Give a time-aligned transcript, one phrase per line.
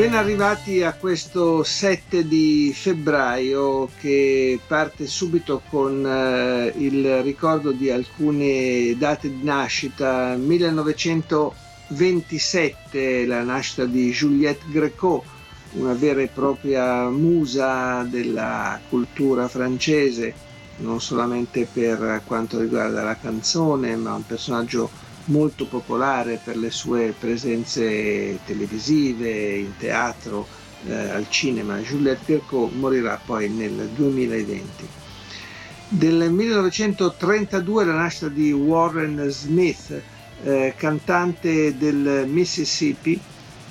[0.00, 7.90] Ben arrivati a questo 7 di febbraio che parte subito con eh, il ricordo di
[7.90, 10.36] alcune date di nascita.
[10.36, 15.22] 1927 la nascita di Juliette Greco,
[15.72, 20.32] una vera e propria musa della cultura francese,
[20.78, 27.14] non solamente per quanto riguarda la canzone, ma un personaggio molto popolare per le sue
[27.18, 30.46] presenze televisive, in teatro,
[30.86, 31.78] eh, al cinema.
[31.78, 34.88] Juliette Pirco morirà poi nel 2020.
[35.88, 40.00] Del 1932 la nascita di Warren Smith,
[40.42, 43.20] eh, cantante del Mississippi,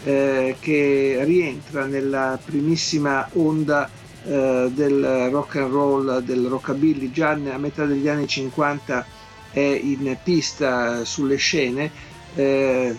[0.03, 3.89] eh, che rientra nella primissima onda
[4.23, 9.05] eh, del rock and roll, del rockabilly, già a metà degli anni 50
[9.51, 11.91] è in pista sulle scene,
[12.35, 12.95] eh,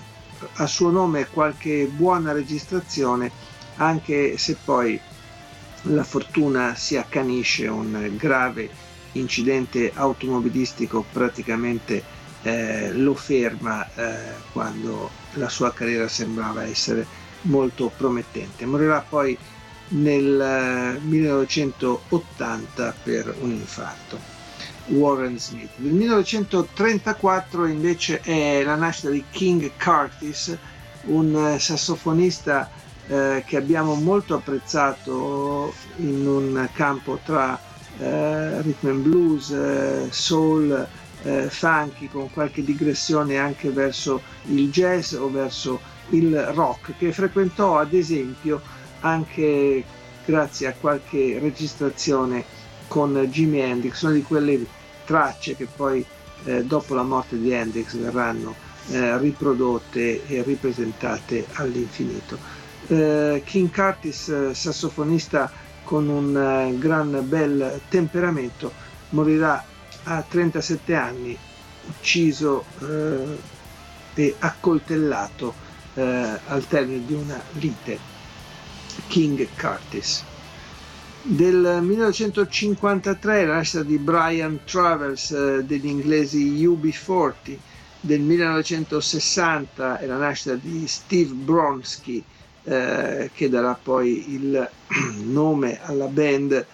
[0.55, 3.31] a suo nome qualche buona registrazione,
[3.77, 4.99] anche se poi
[5.83, 8.69] la fortuna si accanisce, un grave
[9.13, 17.07] incidente automobilistico praticamente eh, lo ferma eh, quando la sua carriera sembrava essere
[17.43, 18.67] molto promettente.
[18.67, 19.37] Morirà poi
[19.89, 24.30] nel 1980 eh, per un infarto.
[24.91, 25.71] Warren Smith.
[25.77, 30.57] Nel 1934 invece è la nascita di King Curtis,
[31.05, 32.71] un eh, sassofonista
[33.07, 37.59] eh, che abbiamo molto apprezzato in un campo tra
[37.99, 40.87] eh, rhythm and blues, eh, soul,
[41.23, 45.81] eh, funky, con qualche digressione anche verso il jazz o verso
[46.11, 48.61] il rock, che frequentò ad esempio
[49.01, 49.85] anche
[50.25, 52.45] grazie a qualche registrazione
[52.87, 54.67] con Jimi Hendrix, una di quelle
[55.11, 56.07] tracce che poi
[56.45, 58.55] eh, dopo la morte di Hendrix verranno
[58.91, 62.39] eh, riprodotte e ripresentate all'infinito.
[62.87, 65.51] Eh, King Curtis, eh, sassofonista
[65.83, 68.71] con un eh, gran bel temperamento,
[69.11, 69.65] morirà
[70.05, 71.37] a 37 anni,
[71.89, 73.39] ucciso eh,
[74.15, 77.99] e accoltellato al termine di una lite.
[79.09, 80.25] King Curtis.
[81.23, 87.59] Del 1953 la nascita di Brian Travers eh, degli inglesi UB40,
[88.01, 92.25] del 1960 è la nascita di Steve Bronsky
[92.65, 94.71] eh, che darà poi il
[95.25, 96.67] nome alla band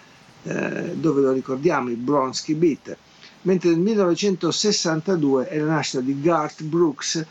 [0.43, 2.95] eh, dove lo ricordiamo, i Bronsky Beat,
[3.41, 7.25] mentre nel 1962 è la nascita di Garth Brooks,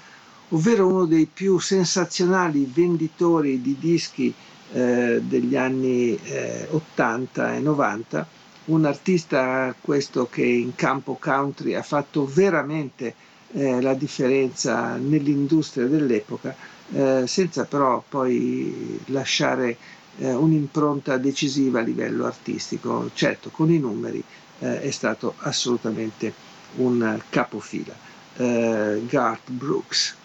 [0.50, 4.34] ovvero uno dei più sensazionali venditori di dischi
[4.72, 8.26] eh, degli anni eh, 80 e 90,
[8.66, 13.14] un artista questo che in campo country ha fatto veramente
[13.52, 16.54] eh, la differenza nell'industria dell'epoca,
[16.92, 19.76] eh, senza però poi lasciare
[20.18, 23.10] eh, un'impronta decisiva a livello artistico.
[23.14, 24.22] Certo, con i numeri
[24.58, 26.32] è stato assolutamente
[26.76, 27.94] un capofila.
[28.36, 30.16] Garth Brooks.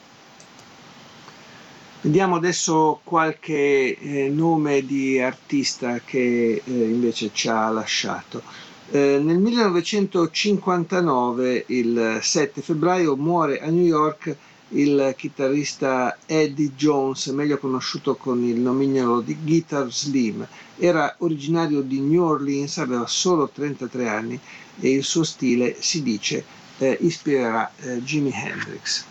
[2.04, 8.42] Vediamo adesso qualche eh, nome di artista che eh, invece ci ha lasciato.
[8.90, 14.36] Eh, nel 1959, il 7 febbraio, muore a New York
[14.70, 20.48] il chitarrista Eddie Jones, meglio conosciuto con il nomignolo di Guitar Slim.
[20.80, 24.40] Era originario di New Orleans, aveva solo 33 anni
[24.80, 26.44] e il suo stile, si dice,
[26.80, 29.10] eh, ispirerà eh, Jimi Hendrix.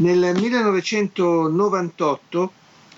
[0.00, 2.52] Nel 1998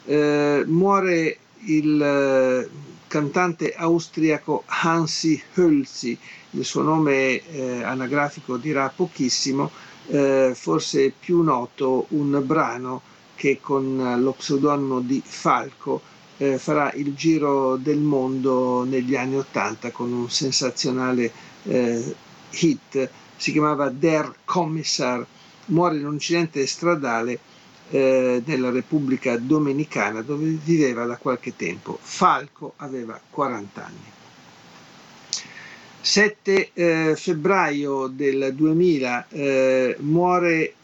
[0.05, 2.69] eh, muore il eh,
[3.07, 6.19] cantante austriaco Hansi Hölzi,
[6.51, 9.71] il suo nome eh, anagrafico dirà pochissimo,
[10.09, 13.01] eh, forse più noto un brano
[13.35, 16.03] che con lo pseudonimo di Falco
[16.37, 21.33] eh, farà il giro del mondo negli anni Ottanta con un sensazionale
[21.63, 22.15] eh,
[22.51, 23.09] hit,
[23.39, 25.27] si chiamava Der Kommissar
[25.71, 27.39] muore in un incidente stradale
[27.91, 31.99] eh, nella Repubblica Dominicana dove viveva da qualche tempo.
[32.01, 34.19] Falco aveva 40 anni.
[36.03, 40.75] 7 eh, febbraio del 2000 eh, muore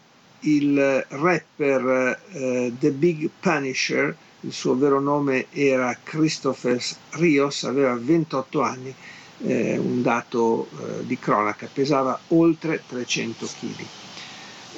[0.41, 6.79] il rapper eh, The Big Punisher, il suo vero nome era Christopher
[7.11, 8.93] Rios, aveva 28 anni,
[9.39, 13.85] eh, un dato eh, di cronaca, pesava oltre 300 kg.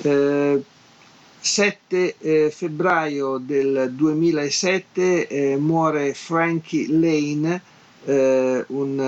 [0.01, 0.63] 7
[2.19, 7.61] eh, febbraio del 2007 eh, muore Frankie Lane,
[8.05, 8.99] eh, un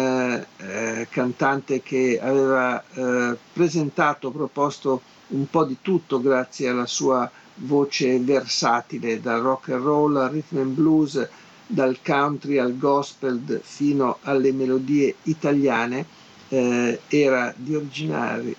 [0.58, 8.20] eh, cantante che aveva eh, presentato, proposto un po' di tutto grazie alla sua voce
[8.20, 11.26] versatile, dal rock and roll al rhythm and blues,
[11.68, 16.06] dal country al gospel fino alle melodie italiane,
[16.52, 17.78] eh, era di,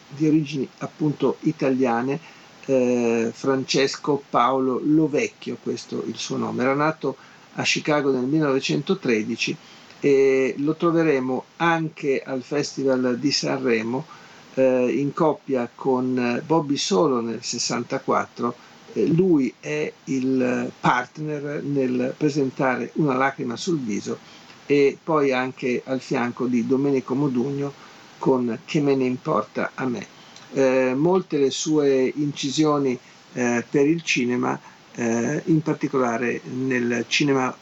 [0.08, 2.18] di origini appunto italiane
[2.64, 6.62] eh, Francesco Paolo Lovecchio, questo il suo nome.
[6.62, 7.16] Era nato
[7.54, 9.56] a Chicago nel 1913
[10.00, 14.06] e lo troveremo anche al Festival di Sanremo
[14.54, 18.54] eh, in coppia con Bobby Solo nel 64.
[18.94, 24.18] Eh, lui è il partner nel presentare Una lacrima sul viso
[24.66, 27.72] e poi anche al fianco di Domenico Modugno
[28.18, 30.20] con Che me ne importa a me
[30.52, 32.98] eh, molte le sue incisioni
[33.34, 34.58] eh, per il cinema,
[34.94, 37.54] eh, in particolare nel cinema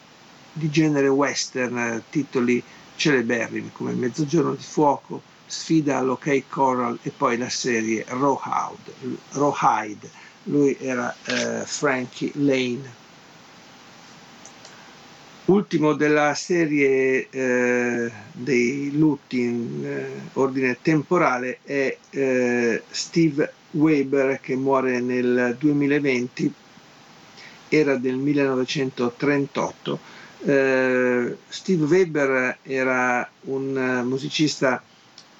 [0.53, 2.61] di genere western, titoli
[2.95, 9.09] celeberrimi come Mezzogiorno di fuoco, Sfida all'Ok Coral e poi la serie Rawhide.
[10.45, 12.99] Lui era eh, Frankie Lane
[15.51, 24.55] ultimo della serie eh, dei lutti in eh, ordine temporale è eh, Steve Weber che
[24.55, 26.53] muore nel 2020,
[27.67, 29.99] era del 1938.
[30.43, 34.81] Eh, Steve Weber era un musicista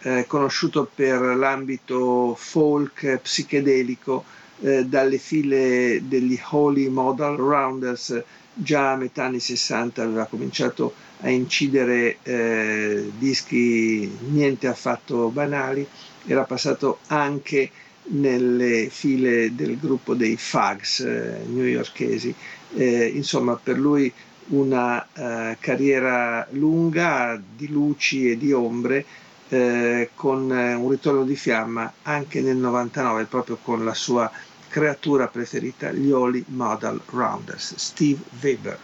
[0.02, 4.24] eh, conosciuto per l'ambito folk psichedelico
[4.62, 8.24] eh, dalle file degli Holy Model Rounders
[8.54, 15.88] già a metà anni 60 aveva cominciato a incidere eh, dischi niente affatto banali,
[16.26, 17.70] era passato anche
[18.04, 22.34] nelle file del gruppo dei Fags eh, newyorkesi.
[22.74, 24.12] Eh, insomma, per lui
[24.48, 29.06] una eh, carriera lunga di luci e di ombre
[29.50, 34.30] eh, con eh, un ritorno di fiamma anche nel 99 proprio con la sua
[34.72, 38.80] creatura preferita, gli Holy Model Rounders, Steve Weber.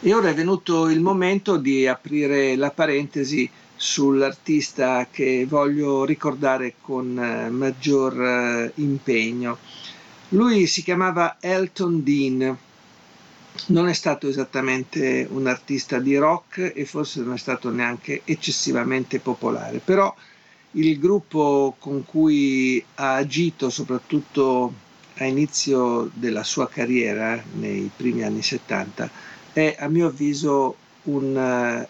[0.00, 7.16] E ora è venuto il momento di aprire la parentesi sull'artista che voglio ricordare con
[7.16, 9.58] eh, maggior eh, impegno.
[10.30, 12.58] Lui si chiamava Elton Dean,
[13.66, 19.20] non è stato esattamente un artista di rock e forse non è stato neanche eccessivamente
[19.20, 20.12] popolare, però
[20.72, 24.72] il gruppo con cui ha agito soprattutto
[25.18, 29.10] a inizio della sua carriera, nei primi anni 70,
[29.52, 31.86] è a mio avviso un uh,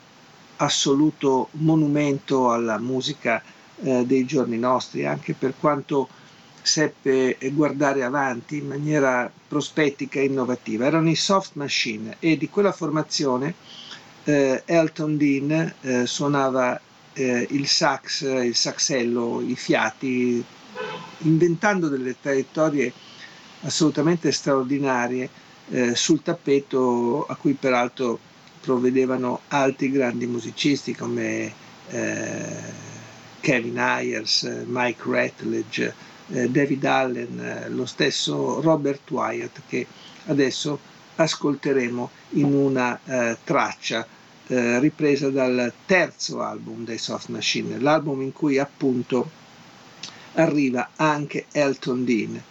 [0.56, 3.42] assoluto monumento alla musica
[3.76, 6.08] uh, dei giorni nostri, anche per quanto
[6.62, 10.86] seppe guardare avanti in maniera prospettica e innovativa.
[10.86, 13.54] Erano i soft machine e di quella formazione
[14.24, 16.80] uh, Elton Dean suonava
[17.18, 20.42] eh, il sax, il saxello, i fiati,
[21.18, 22.92] inventando delle traiettorie
[23.62, 25.28] assolutamente straordinarie
[25.70, 28.18] eh, sul tappeto a cui peraltro
[28.60, 31.52] provvedevano altri grandi musicisti come
[31.88, 32.86] eh,
[33.40, 35.94] Kevin Ayers, Mike Ratledge,
[36.28, 39.86] eh, David Allen, eh, lo stesso Robert Wyatt che
[40.26, 40.78] adesso
[41.16, 44.06] ascolteremo in una eh, traccia
[44.48, 49.30] eh, ripresa dal terzo album dei Soft Machine, l'album in cui appunto
[50.34, 52.42] arriva anche Elton Dean.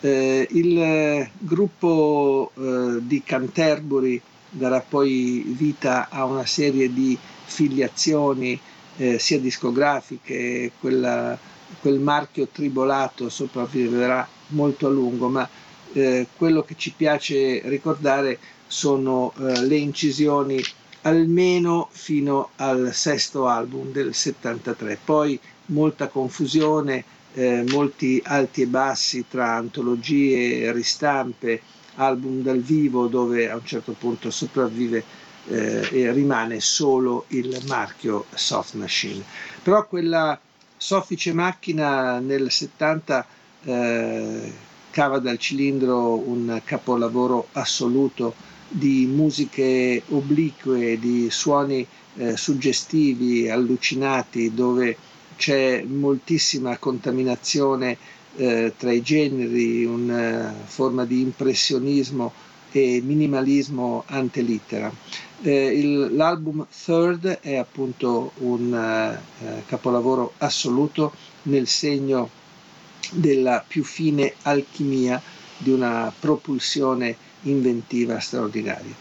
[0.00, 4.20] Eh, il eh, gruppo eh, di Canterbury
[4.50, 8.58] darà poi vita a una serie di filiazioni
[8.96, 11.38] eh, sia discografiche, quella,
[11.80, 15.48] quel marchio tribolato sopravviverà molto a lungo, ma
[15.92, 20.60] eh, quello che ci piace ricordare sono le incisioni
[21.04, 24.98] almeno fino al sesto album del 73.
[25.04, 31.60] Poi molta confusione, eh, molti alti e bassi tra antologie, ristampe,
[31.96, 35.04] album dal vivo dove a un certo punto sopravvive
[35.48, 39.22] eh, e rimane solo il marchio Soft Machine.
[39.62, 40.38] Però quella
[40.76, 43.26] soffice macchina nel 70
[43.64, 44.52] eh,
[44.90, 54.96] cava dal cilindro un capolavoro assoluto di musiche oblique, di suoni eh, suggestivi, allucinati, dove
[55.36, 57.96] c'è moltissima contaminazione
[58.36, 62.32] eh, tra i generi, una forma di impressionismo
[62.72, 64.92] e minimalismo ante litteram.
[65.42, 71.12] Eh, il, l'album Third è appunto un eh, capolavoro assoluto
[71.42, 72.28] nel segno
[73.12, 75.22] della più fine alchimia
[75.58, 78.94] di una propulsione inventiva straordinaria.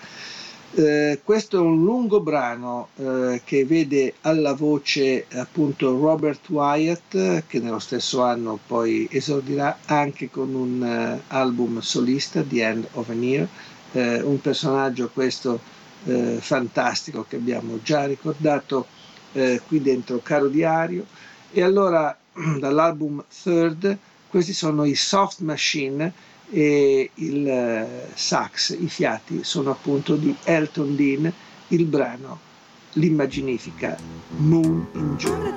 [0.75, 7.59] Eh, questo è un lungo brano eh, che vede alla voce appunto Robert Wyatt che
[7.59, 13.21] nello stesso anno poi esordirà anche con un uh, album solista The End of an
[13.21, 13.47] Year
[13.91, 15.59] eh, un personaggio questo
[16.05, 18.87] eh, fantastico che abbiamo già ricordato
[19.33, 21.05] eh, qui dentro Caro Diario
[21.51, 22.17] e allora
[22.59, 23.95] dall'album Third
[24.27, 26.11] questi sono i Soft Machine
[26.53, 31.33] e il eh, sax, i fiati sono appunto di Elton Dean,
[31.69, 32.51] il brano
[32.93, 33.97] l'immaginifica
[34.37, 35.51] Moon in June.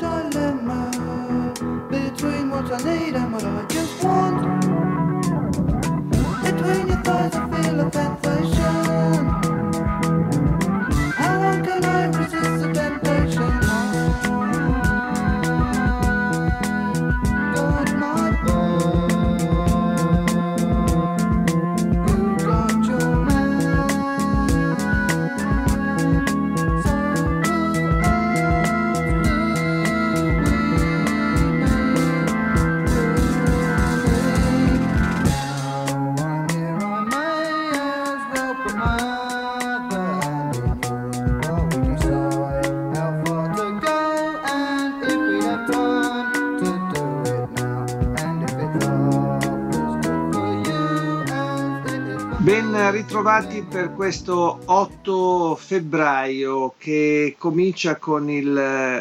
[53.16, 58.54] Ritrovati per questo 8 febbraio che comincia con il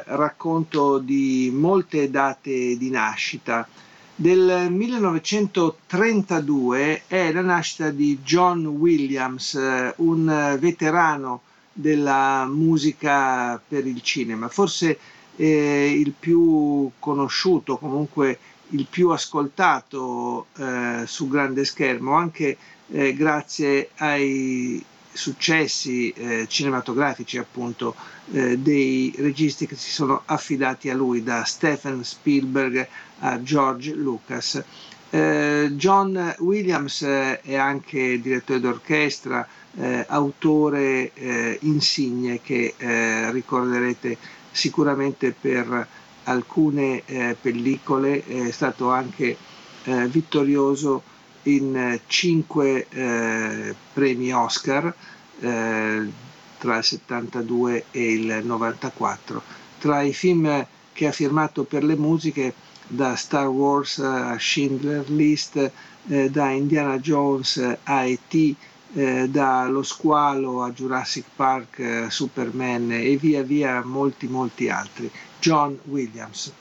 [0.05, 3.67] racconto di molte date di nascita.
[4.15, 9.59] Del 1932 è la nascita di John Williams,
[9.97, 11.41] un veterano
[11.73, 14.97] della musica per il cinema, forse
[15.35, 22.57] eh, il più conosciuto, comunque il più ascoltato eh, su grande schermo, anche
[22.91, 27.95] eh, grazie ai successi eh, cinematografici appunto
[28.33, 32.87] eh, dei registi che si sono affidati a lui da Stephen Spielberg
[33.19, 34.61] a George Lucas.
[35.09, 39.47] Eh, John Williams eh, è anche direttore d'orchestra,
[40.07, 41.11] autore
[41.63, 44.17] insigne che ricorderete
[44.49, 45.85] sicuramente per
[46.23, 47.03] alcune
[47.41, 49.35] pellicole, è stato anche
[49.83, 51.03] vittorioso
[51.45, 54.93] in cinque eh, premi Oscar
[55.39, 56.09] eh,
[56.57, 59.41] tra il 72 e il 94.
[59.79, 62.53] Tra i film che ha firmato per le musiche
[62.87, 65.71] da Star Wars a Schindler List,
[66.07, 68.55] eh, da Indiana Jones a E.T.,
[68.93, 75.11] eh, da Lo Squalo a Jurassic Park, eh, Superman e via via molti molti altri.
[75.39, 76.51] John Williams.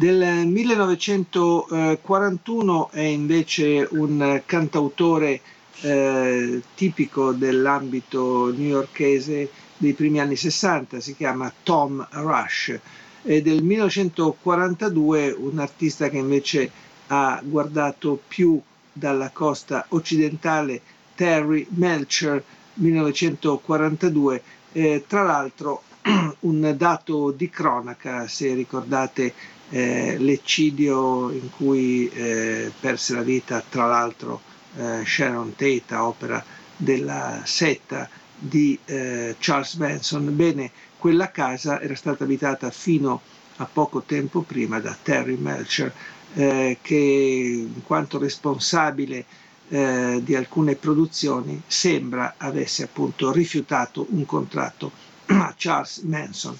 [0.00, 5.42] Del 1941 è invece un cantautore
[5.82, 12.80] eh, tipico dell'ambito newyorkese dei primi anni 60, si chiama Tom Rush.
[13.22, 16.70] E del 1942 un artista che invece
[17.08, 18.58] ha guardato più
[18.90, 20.80] dalla costa occidentale,
[21.14, 22.42] Terry Melcher,
[22.72, 24.42] 1942.
[24.72, 25.82] Eh, tra l'altro
[26.40, 29.34] un dato di cronaca, se ricordate
[29.70, 34.40] eh, l'eccidio in cui eh, perse la vita tra l'altro
[34.76, 36.44] eh, Sharon Tate, opera
[36.76, 40.34] della setta di eh, Charles Manson.
[40.34, 43.20] Bene, quella casa era stata abitata fino
[43.56, 45.92] a poco tempo prima da Terry Melcher,
[46.34, 49.24] eh, che in quanto responsabile
[49.68, 54.90] eh, di alcune produzioni sembra avesse appunto rifiutato un contratto
[55.26, 56.56] a Charles Manson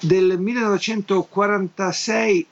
[0.00, 2.46] del 1946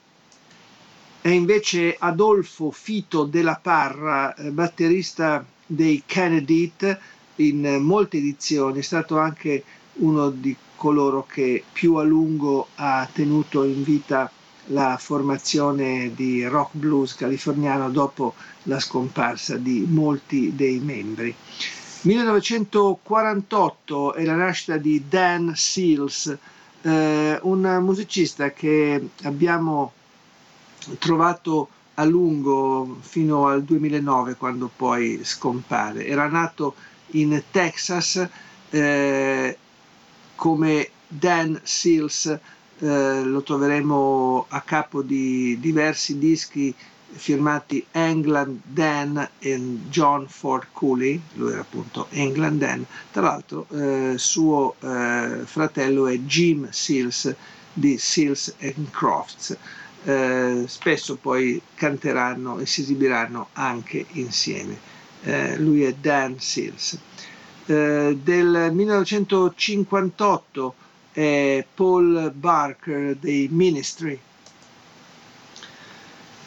[1.21, 6.71] è invece Adolfo Fito della Parra, eh, batterista dei Kennedy
[7.37, 13.63] in molte edizioni, è stato anche uno di coloro che più a lungo ha tenuto
[13.63, 14.29] in vita
[14.69, 21.35] la formazione di rock blues californiano dopo la scomparsa di molti dei membri.
[22.01, 26.35] 1948 è la nascita di Dan Seals,
[26.85, 29.91] eh, un musicista che abbiamo
[30.99, 36.05] trovato a lungo fino al 2009 quando poi scompare.
[36.05, 36.75] Era nato
[37.11, 38.27] in Texas
[38.69, 39.57] eh,
[40.35, 42.25] come Dan Seals,
[42.77, 46.73] eh, lo troveremo a capo di diversi dischi
[47.15, 54.13] firmati England Dan e John Ford Cooley, lui era appunto England Dan, tra l'altro eh,
[54.17, 57.33] suo eh, fratello è Jim Seals
[57.73, 58.53] di Seals
[58.91, 59.57] Crofts.
[60.03, 64.77] Eh, spesso poi canteranno e si esibiranno anche insieme.
[65.23, 66.97] Eh, lui è Dan Seals.
[67.65, 70.75] Eh, del 1958
[71.11, 74.19] è Paul Barker dei Ministry,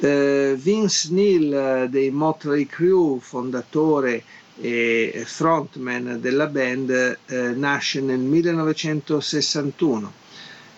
[0.00, 4.24] Eh, Vince Neil eh, dei Motley Crue, fondatore
[4.60, 6.90] e frontman della band,
[7.26, 10.12] eh, nasce nel 1961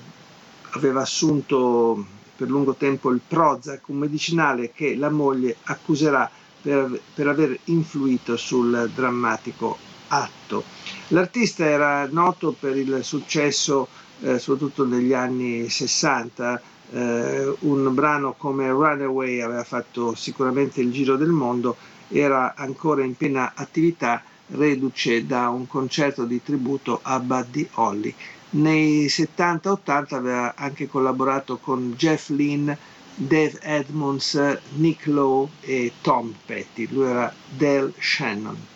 [0.71, 2.05] aveva assunto
[2.35, 6.29] per lungo tempo il Prozac, un medicinale che la moglie accuserà
[6.61, 9.77] per, per aver influito sul drammatico
[10.07, 10.63] atto.
[11.09, 13.87] L'artista era noto per il successo
[14.21, 21.17] eh, soprattutto negli anni 60, eh, un brano come Runaway aveva fatto sicuramente il giro
[21.17, 21.75] del mondo,
[22.09, 28.13] era ancora in piena attività, reduce da un concerto di tributo a Buddy Holly.
[28.51, 32.71] Nei 70-80 aveva anche collaborato con Jeff Lynn,
[33.15, 36.87] Dave Edmonds, Nick Lowe e Tom Petty.
[36.89, 38.73] Lui era Del Shannon.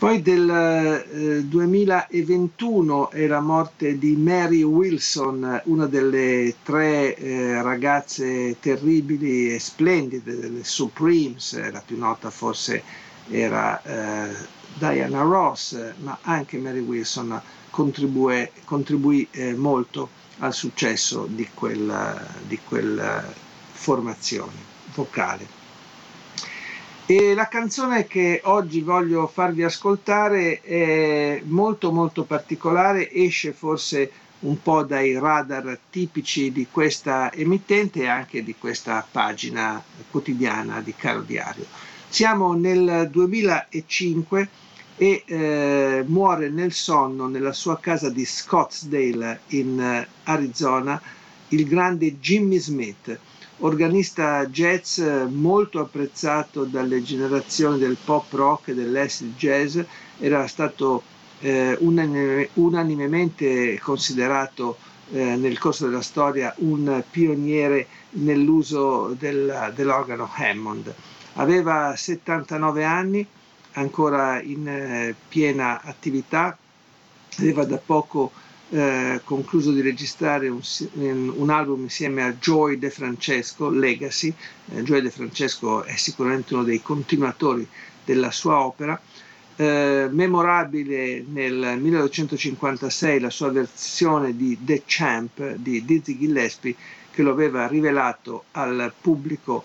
[0.00, 8.56] Poi del eh, 2021 è la morte di Mary Wilson, una delle tre eh, ragazze
[8.60, 12.82] terribili e splendide delle Supremes, la più nota forse
[13.30, 14.36] era eh,
[14.74, 17.40] Diana Ross, ma anche Mary Wilson
[17.70, 23.24] contribuì, eh, molto al successo di quella, di quella
[23.72, 25.58] formazione vocale.
[27.06, 34.62] E la canzone che oggi voglio farvi ascoltare è molto molto particolare, esce forse un
[34.62, 41.20] po' dai radar tipici di questa emittente e anche di questa pagina quotidiana di Caro
[41.22, 41.66] Diario.
[42.12, 44.48] Siamo nel 2005
[44.96, 51.00] e eh, muore nel sonno nella sua casa di Scottsdale in eh, Arizona
[51.50, 53.16] il grande Jimmy Smith,
[53.58, 59.78] organista jazz molto apprezzato dalle generazioni del pop rock e dell'acid jazz,
[60.18, 61.04] era stato
[61.38, 64.78] eh, unanime, unanimemente considerato
[65.12, 70.92] eh, nel corso della storia un pioniere nell'uso del, dell'organo Hammond.
[71.34, 73.26] Aveva 79 anni,
[73.72, 76.56] ancora in eh, piena attività,
[77.38, 78.32] aveva da poco
[78.70, 80.60] eh, concluso di registrare un,
[80.92, 84.32] un, album insieme a Joy De Francesco, Legacy.
[84.72, 87.66] Eh, Joy De Francesco è sicuramente uno dei continuatori
[88.04, 89.00] della sua opera.
[89.56, 96.74] Eh, memorabile nel 1956 la sua versione di The Champ di Dizzy Gillespie
[97.10, 99.64] che lo aveva rivelato al pubblico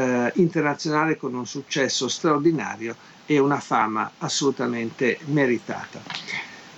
[0.00, 6.02] eh, internazionale con un successo straordinario e una fama assolutamente meritata.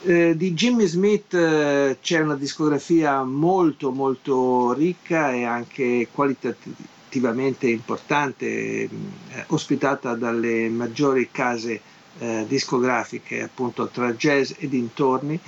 [0.05, 6.75] Eh, di Jimmy Smith eh, c'è una discografia molto molto ricca e anche qualitativ-
[7.07, 8.89] attivamente importante, eh,
[9.49, 11.81] ospitata dalle maggiori case
[12.19, 15.39] eh, discografiche appunto tra jazz e dintorni.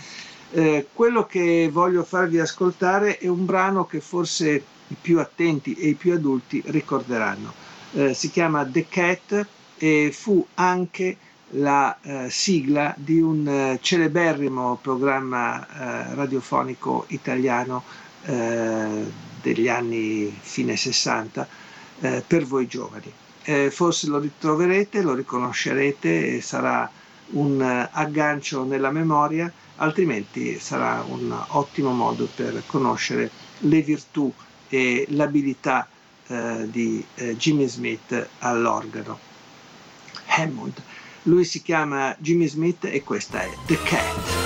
[0.53, 5.89] Eh, quello che voglio farvi ascoltare è un brano che forse i più attenti e
[5.89, 7.64] i più adulti ricorderanno.
[7.97, 9.47] Eh, si chiama The Cat
[9.79, 11.17] e fu anche
[11.51, 15.65] la eh, sigla di un eh, celeberrimo programma
[16.11, 17.85] eh, radiofonico italiano
[18.25, 19.05] eh,
[19.41, 21.47] degli anni fine 60
[22.01, 23.13] eh, per voi giovani.
[23.71, 26.91] Forse lo ritroverete, lo riconoscerete e sarà
[27.33, 27.61] un
[27.93, 34.33] aggancio nella memoria, altrimenti sarà un ottimo modo per conoscere le virtù
[34.71, 35.87] e l'abilità
[36.27, 37.05] di
[37.37, 39.19] Jimmy Smith all'organo.
[40.27, 40.83] Hammond.
[41.25, 44.43] Lui si chiama Jimmy Smith e questa è The Cat.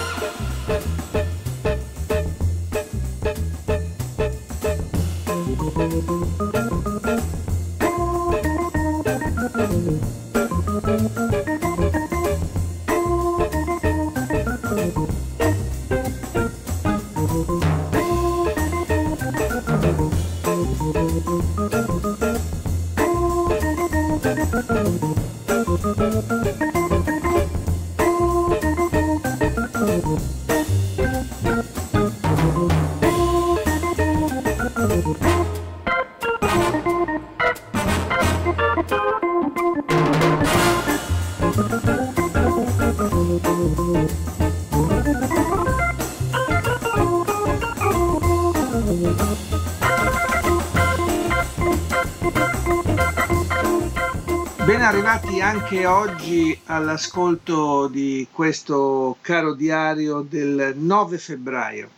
[55.79, 61.89] Anche oggi all'ascolto di questo caro diario del 9 febbraio.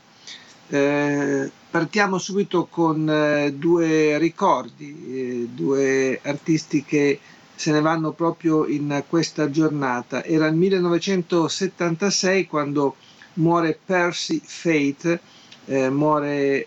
[0.68, 7.20] Eh, partiamo subito con eh, due ricordi, eh, due artisti che
[7.54, 10.22] se ne vanno proprio in questa giornata.
[10.24, 12.96] Era il 1976 quando
[13.34, 15.20] muore Percy Fate,
[15.64, 16.66] eh, muore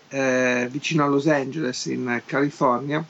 [0.68, 3.04] vicino a Los Angeles in California.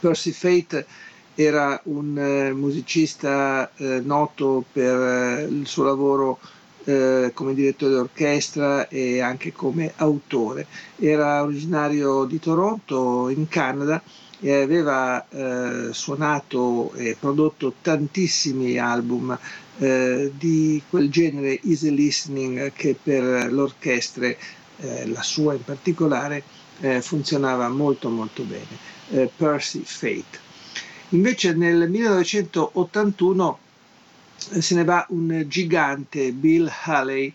[0.00, 0.86] Percy Fate
[1.34, 6.38] era un eh, musicista eh, noto per eh, il suo lavoro
[6.84, 10.66] eh, come direttore d'orchestra e anche come autore.
[10.98, 14.02] Era originario di Toronto, in Canada,
[14.40, 19.38] e aveva eh, suonato e prodotto tantissimi album
[19.78, 24.34] eh, di quel genere easy listening che per l'orchestra,
[25.04, 26.42] la sua in particolare,
[27.00, 29.30] funzionava molto molto bene.
[29.36, 30.41] Percy Fate.
[31.12, 33.58] Invece nel 1981
[34.50, 37.32] eh, se ne va un gigante, Bill Haley,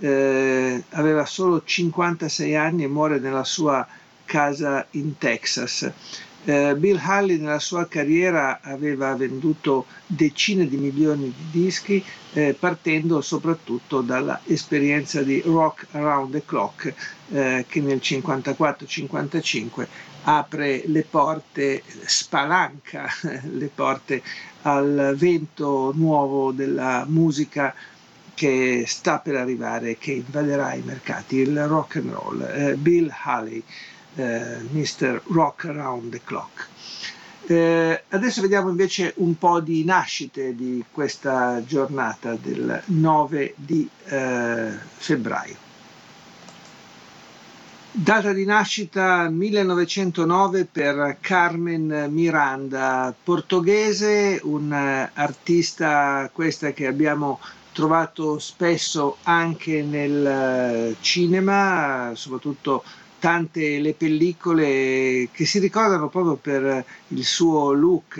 [0.00, 3.86] eh, aveva solo 56 anni e muore nella sua
[4.24, 5.90] casa in Texas.
[6.44, 13.20] Eh, Bill Haley nella sua carriera aveva venduto decine di milioni di dischi eh, partendo
[13.20, 16.94] soprattutto dall'esperienza di Rock Around the Clock
[17.30, 19.86] eh, che nel 54-55
[20.22, 23.08] apre le porte, spalanca
[23.50, 24.22] le porte
[24.62, 27.74] al vento nuovo della musica
[28.34, 32.40] che sta per arrivare, che invaderà i mercati, il rock and roll.
[32.42, 33.62] Eh, Bill Haley,
[34.14, 35.20] Mr.
[35.26, 36.68] Rock Around the Clock.
[37.46, 44.70] Eh, adesso vediamo invece un po' di nascite di questa giornata del 9 di eh,
[44.96, 45.68] febbraio.
[47.92, 57.40] Data di nascita 1909 per Carmen Miranda, portoghese, un'artista questa che abbiamo
[57.72, 62.84] trovato spesso anche nel cinema, soprattutto
[63.20, 68.16] tante le pellicole che si ricordano proprio per il suo look,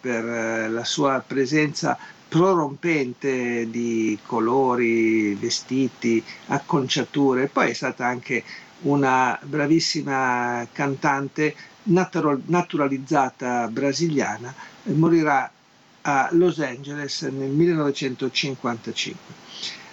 [0.00, 7.48] per la sua presenza prorompente di colori, vestiti, acconciature.
[7.48, 8.42] Poi è stata anche
[8.82, 15.50] una bravissima cantante natural, naturalizzata brasiliana, morirà
[16.02, 19.34] a Los Angeles nel 1955.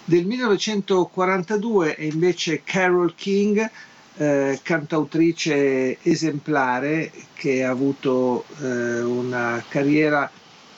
[0.04, 3.70] Del 1942 è invece Carol King,
[4.18, 10.30] eh, cantautrice esemplare che ha avuto eh, una carriera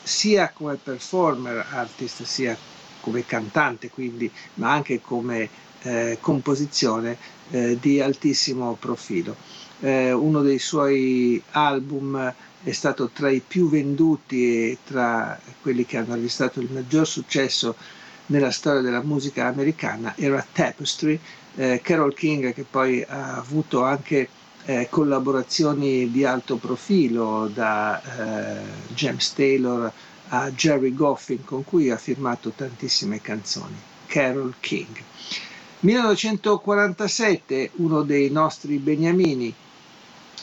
[0.02, 2.58] sia come performer artist, sia
[3.00, 5.50] come cantante, quindi, ma anche come
[5.84, 7.18] eh, composizione
[7.52, 9.36] eh, di altissimo profilo.
[9.80, 15.98] Eh, uno dei suoi album è stato tra i più venduti e tra quelli che
[15.98, 17.76] hanno registrato il maggior successo
[18.28, 21.20] nella storia della musica americana era Tapestry,
[21.56, 24.28] eh, Carol King che poi ha avuto anche
[24.66, 28.62] eh, collaborazioni di alto profilo da eh,
[28.94, 29.92] James Taylor
[30.30, 33.76] a Jerry Goffin con cui ha firmato tantissime canzoni,
[34.08, 34.98] Carol King.
[35.82, 39.54] 1947, uno dei nostri beniamini,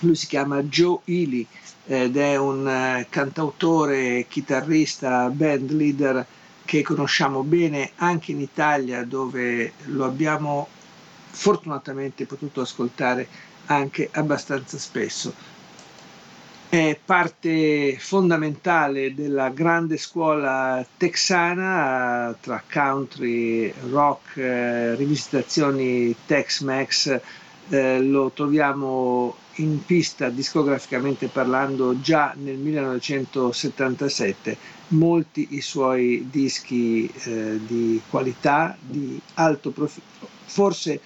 [0.01, 1.47] lui si chiama Joe Ely
[1.87, 6.25] ed è un eh, cantautore, chitarrista, band leader
[6.65, 10.69] che conosciamo bene anche in Italia dove lo abbiamo
[11.31, 13.27] fortunatamente potuto ascoltare
[13.67, 15.33] anche abbastanza spesso.
[16.69, 27.21] È parte fondamentale della grande scuola texana tra country, rock, eh, rivisitazioni Tex-Mex.
[27.71, 34.57] Eh, lo troviamo in pista discograficamente parlando già nel 1977
[34.89, 40.07] molti i suoi dischi eh, di qualità, di alto profilo,
[40.45, 41.01] forse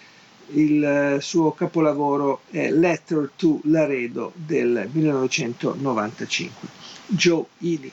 [0.53, 6.69] il eh, suo capolavoro è Letter to Laredo del 1995,
[7.07, 7.93] Joe Ely.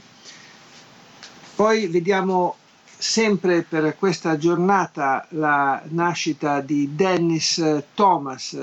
[1.55, 2.55] Poi vediamo
[2.97, 8.57] sempre per questa giornata la nascita di Dennis Thomas,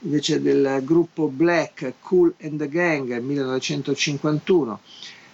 [0.00, 4.80] invece del gruppo Black Cool and the Gang 1951.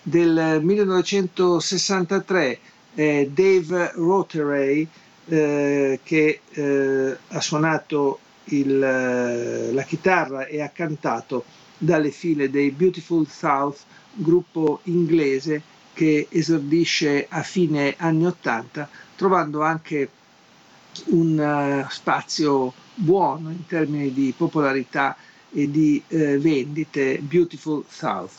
[0.02, 2.58] Del 1963
[2.94, 4.88] eh, Dave Rotheray
[5.28, 11.44] eh, che eh, ha suonato il, eh, la chitarra e ha cantato
[11.78, 13.78] dalle file dei Beautiful South,
[14.12, 15.62] gruppo inglese
[15.92, 20.10] che esordisce a fine anni 80, trovando anche
[21.06, 21.38] un
[21.84, 25.16] uh, spazio buono in termini di popolarità
[25.52, 28.32] e di uh, vendite, Beautiful South.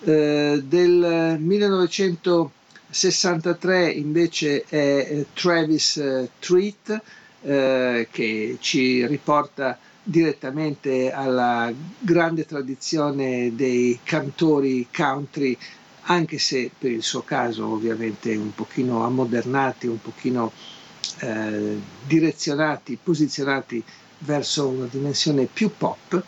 [0.00, 2.52] Uh, del 1900
[2.90, 7.00] 63 invece è eh, Travis eh, Treat
[7.42, 15.56] eh, che ci riporta direttamente alla grande tradizione dei cantori country
[16.04, 20.50] anche se per il suo caso ovviamente un pochino ammodernati, un pochino
[21.20, 23.82] eh, direzionati, posizionati
[24.18, 26.22] verso una dimensione più pop.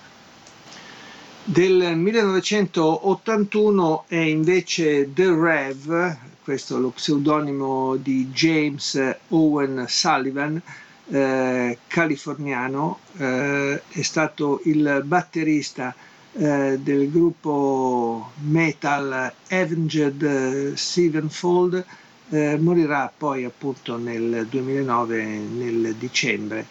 [1.44, 10.60] Del 1981 è invece The Rev, questo è lo pseudonimo di James Owen Sullivan,
[11.08, 15.94] eh, californiano, eh, è stato il batterista
[16.32, 21.84] eh, del gruppo metal Avenged Sevenfold,
[22.30, 26.66] eh, morirà poi appunto nel 2009, nel dicembre,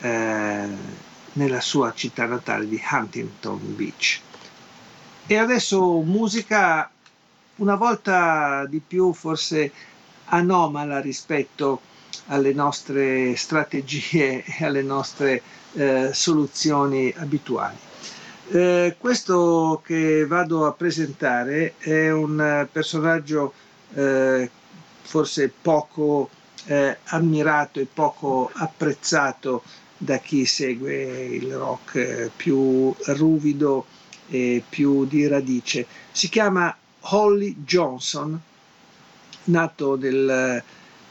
[0.00, 0.66] eh,
[1.34, 4.20] nella sua città natale di Huntington Beach.
[5.26, 6.90] E adesso musica
[7.56, 9.72] una volta di più forse
[10.26, 11.80] anomala rispetto
[12.26, 15.42] alle nostre strategie e alle nostre
[15.74, 17.76] eh, soluzioni abituali.
[18.50, 23.52] Eh, questo che vado a presentare è un personaggio
[23.94, 24.50] eh,
[25.02, 26.28] forse poco
[26.66, 29.62] eh, ammirato e poco apprezzato
[29.96, 33.86] da chi segue il rock eh, più ruvido
[34.28, 35.86] e più di radice.
[36.10, 38.40] Si chiama Holly Johnson,
[39.44, 40.62] nato nel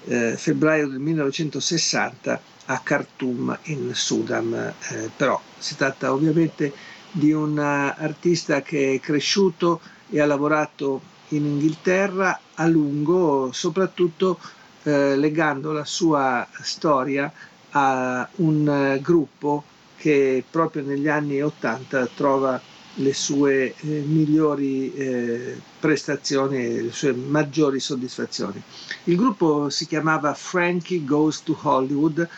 [0.05, 6.73] eh, febbraio del 1960 a Khartoum in Sudan, eh, però si tratta ovviamente
[7.11, 14.39] di un artista che è cresciuto e ha lavorato in Inghilterra a lungo, soprattutto
[14.83, 17.31] eh, legando la sua storia
[17.71, 19.63] a un gruppo
[19.97, 22.59] che proprio negli anni 80 trova
[22.95, 28.61] le sue eh, migliori eh, prestazioni e le sue maggiori soddisfazioni.
[29.05, 32.29] Il gruppo si chiamava Frankie Goes to Hollywood,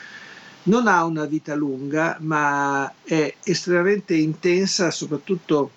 [0.63, 5.71] non ha una vita lunga ma è estremamente intensa soprattutto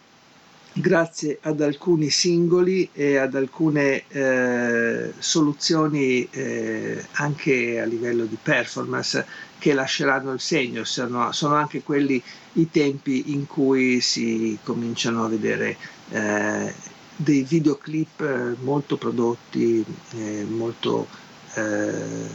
[0.72, 9.26] grazie ad alcuni singoli e ad alcune eh, soluzioni eh, anche a livello di performance
[9.58, 12.22] che lasceranno il segno, sono, sono, anche quelli
[12.54, 15.76] i tempi in cui si cominciano a vedere
[16.10, 16.74] eh,
[17.16, 21.06] dei videoclip eh, molto prodotti, eh, molto
[21.54, 22.28] eh,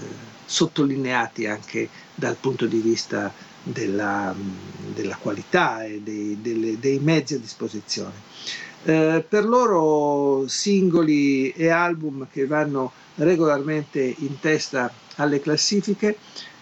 [0.46, 3.32] sottolineati anche dal punto di vista
[3.64, 4.34] della,
[4.94, 8.14] della qualità e dei, delle, dei, mezzi a disposizione.
[8.84, 16.18] Eh, per loro singoli e album che vanno regolarmente in testa alle classifiche,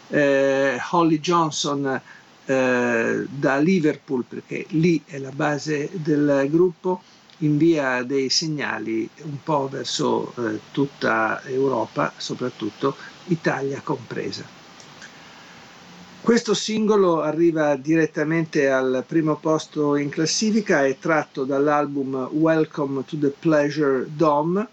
[0.10, 2.02] eh, Holly Johnson
[2.46, 7.02] eh, da Liverpool, perché lì è la base del gruppo,
[7.40, 12.96] invia dei segnali un po' verso eh, tutta Europa, soprattutto
[13.28, 14.58] Italia compresa.
[16.22, 23.30] Questo singolo arriva direttamente al primo posto in classifica, è tratto dall'album Welcome to the
[23.40, 24.68] Pleasure Dome.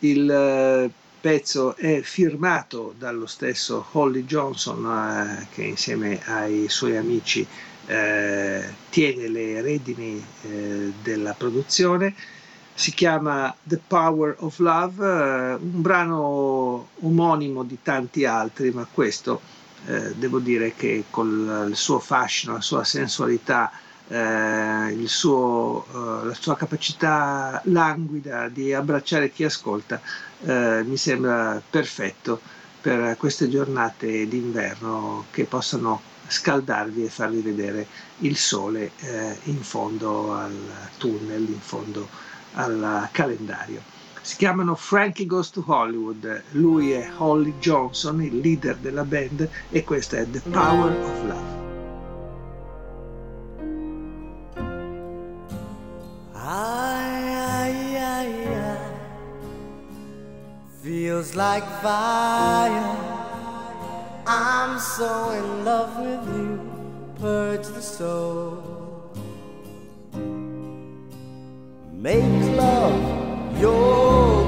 [0.00, 7.46] Il eh, pezzo è firmato dallo stesso Holly Johnson eh, che insieme ai suoi amici
[7.90, 12.14] eh, tiene le redini eh, della produzione.
[12.72, 19.40] Si chiama The Power of Love, eh, un brano omonimo di tanti altri, ma questo
[19.86, 23.72] eh, devo dire che con il suo fascino, la sua sensualità,
[24.06, 30.00] eh, suo, eh, la sua capacità languida di abbracciare chi ascolta,
[30.42, 32.40] eh, mi sembra perfetto
[32.80, 37.86] per queste giornate d'inverno che possano scaldarvi e farvi vedere
[38.18, 40.56] il sole eh, in fondo al
[40.96, 42.08] tunnel, in fondo
[42.54, 43.82] al calendario.
[44.22, 49.82] Si chiamano Frankie Goes to Hollywood, lui è Holly Johnson, il leader della band e
[49.82, 51.58] questa è The Power of Love.
[60.82, 63.09] feels like fire.
[64.32, 66.60] I'm so in love with you,
[67.18, 68.62] purge the soul.
[71.92, 72.22] Make
[72.56, 74.39] love your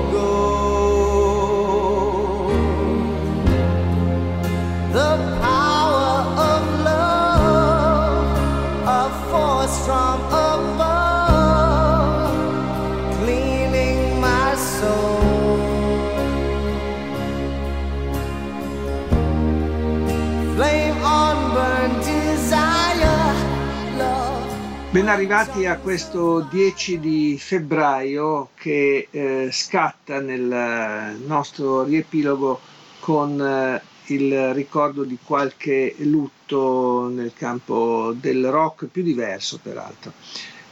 [25.12, 32.58] arrivati a questo 10 di febbraio che eh, scatta nel nostro riepilogo
[32.98, 40.14] con eh, il ricordo di qualche lutto nel campo del rock, più diverso peraltro.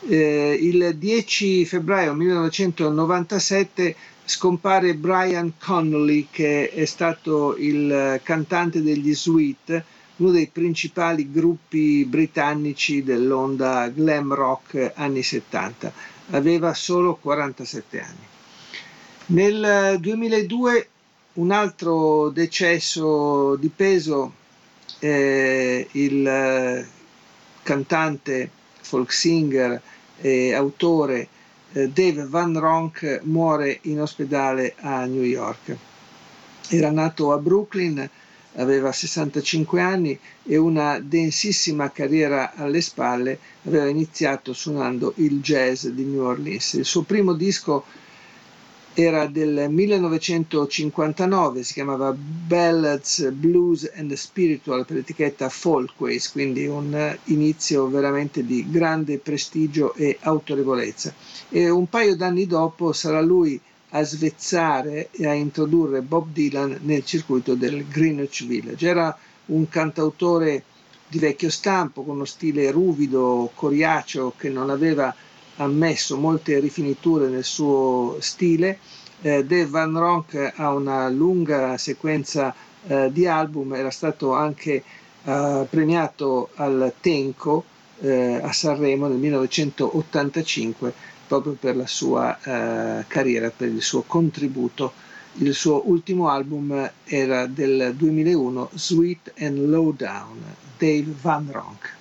[0.08, 9.84] Eh, il 10 febbraio 1997 scompare Brian Connolly che è stato il cantante degli Sweet
[10.20, 15.92] uno dei principali gruppi britannici dell'onda glam rock anni 70.
[16.30, 18.28] Aveva solo 47 anni.
[19.26, 20.88] Nel 2002
[21.34, 24.32] un altro decesso di peso,
[24.98, 26.86] eh, il
[27.62, 29.80] cantante, folk singer
[30.20, 31.28] e autore
[31.72, 35.76] eh, Dave Van Ronk muore in ospedale a New York.
[36.68, 38.08] Era nato a Brooklyn
[38.54, 46.04] aveva 65 anni e una densissima carriera alle spalle, aveva iniziato suonando il jazz di
[46.04, 46.74] New Orleans.
[46.74, 47.84] Il suo primo disco
[48.92, 57.88] era del 1959, si chiamava Ballads, Blues and Spiritual per l'etichetta Folkways, quindi un inizio
[57.88, 61.14] veramente di grande prestigio e autorevolezza.
[61.48, 63.60] E un paio d'anni dopo sarà lui
[63.90, 68.86] a svezzare e a introdurre Bob Dylan nel circuito del Greenwich Village.
[68.86, 70.64] Era un cantautore
[71.08, 75.12] di vecchio stampo, con uno stile ruvido, coriaceo, che non aveva
[75.56, 78.78] ammesso molte rifiniture nel suo stile.
[79.22, 82.54] Eh, Dave Van Ronk ha una lunga sequenza
[82.86, 84.84] eh, di album, era stato anche
[85.24, 87.64] eh, premiato al Tenco
[88.00, 90.94] eh, a Sanremo nel 1985
[91.30, 94.92] proprio per la sua eh, carriera, per il suo contributo.
[95.34, 100.42] Il suo ultimo album era del 2001, Sweet and Lowdown,
[100.76, 101.98] Dave Van Ronk.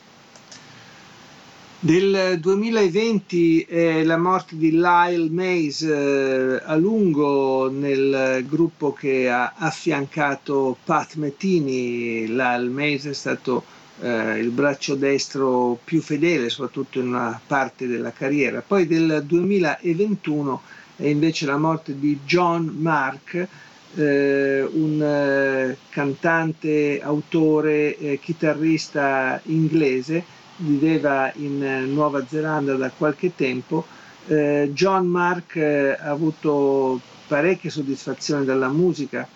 [1.81, 9.53] Del 2020 è la morte di Lyle Mays eh, a lungo nel gruppo che ha
[9.55, 12.25] affiancato Pat Mettini.
[12.25, 13.63] Lyle Mays è stato
[14.01, 18.63] eh, il braccio destro più fedele, soprattutto in una parte della carriera.
[18.65, 20.61] Poi del 2021
[20.95, 23.47] è invece la morte di John Mark,
[23.95, 30.23] eh, un eh, cantante, autore, eh, chitarrista inglese,
[30.57, 33.85] viveva in Nuova Zelanda da qualche tempo.
[34.27, 39.27] Eh, John Mark eh, ha avuto parecchie soddisfazioni dalla musica,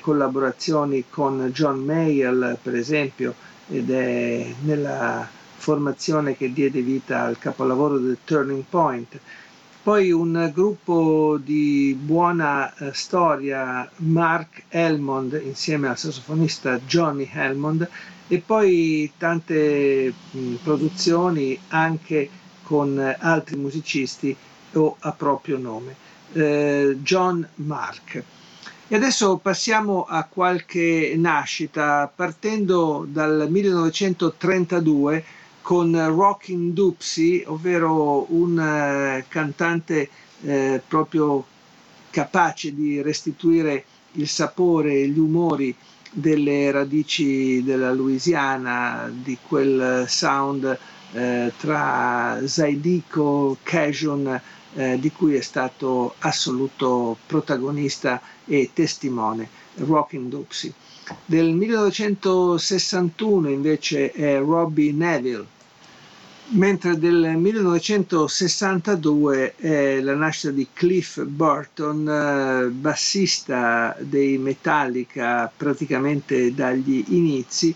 [0.00, 3.34] collaborazioni con John Mayer per esempio,
[3.68, 9.18] ed è nella formazione che diede vita al capolavoro del Turning Point.
[9.82, 17.88] Poi un gruppo di buona eh, storia, Mark Elmond insieme al sassofonista Johnny Elmond
[18.26, 20.12] e poi tante
[20.62, 22.28] produzioni anche
[22.64, 24.36] con altri musicisti
[24.72, 25.94] o a proprio nome.
[26.32, 28.24] Eh, John Mark.
[28.88, 35.24] E adesso passiamo a qualche nascita, partendo dal 1932
[35.60, 40.08] con Rockin' Dupsy, ovvero un eh, cantante
[40.42, 41.44] eh, proprio
[42.10, 45.74] capace di restituire il sapore e gli umori
[46.12, 50.78] delle radici della Louisiana, di quel sound
[51.12, 54.40] eh, tra Zydeco, Cajun,
[54.74, 60.72] eh, di cui è stato assoluto protagonista e testimone, Rockin' Dupsy.
[61.24, 65.46] Del 1961 invece è Robbie Neville,
[66.48, 77.04] mentre del 1962 è la nascita di Cliff Burton, eh, bassista dei Metallica praticamente dagli
[77.08, 77.74] inizi.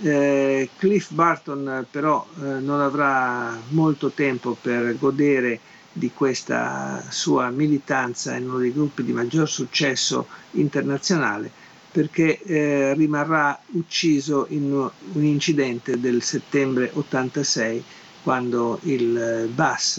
[0.00, 5.60] Eh, Cliff Burton però eh, non avrà molto tempo per godere
[5.92, 11.50] di questa sua militanza in uno dei gruppi di maggior successo internazionale
[11.90, 17.84] perché eh, rimarrà ucciso in un incidente del settembre 86
[18.22, 19.98] quando il bus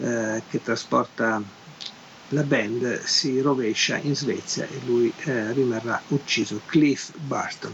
[0.00, 1.42] eh, che trasporta
[2.28, 7.72] la band si rovescia in Svezia e lui eh, rimarrà ucciso, Cliff Barton.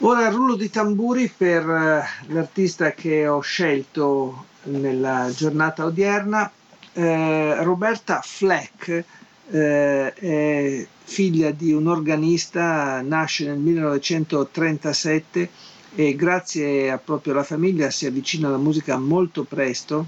[0.00, 6.48] Ora rullo di tamburi per eh, l'artista che ho scelto nella giornata odierna,
[6.92, 9.04] eh, Roberta Fleck
[9.50, 15.50] eh, è figlia di un organista, nasce nel 1937
[15.96, 20.06] e grazie a proprio alla famiglia si avvicina alla musica molto presto,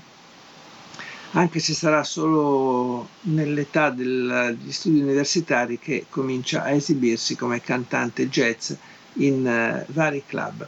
[1.32, 8.72] anche se sarà solo nell'età degli studi universitari che comincia a esibirsi come cantante jazz
[9.20, 10.66] in uh, vari club.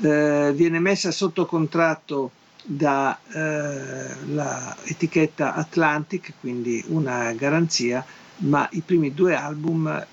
[0.00, 2.30] Uh, viene messa sotto contratto
[2.66, 8.02] dalla eh, etichetta Atlantic, quindi una garanzia,
[8.38, 10.06] ma i primi due album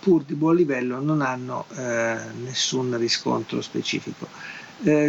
[0.00, 1.66] pur di buon livello non hanno
[2.42, 4.26] nessun riscontro specifico.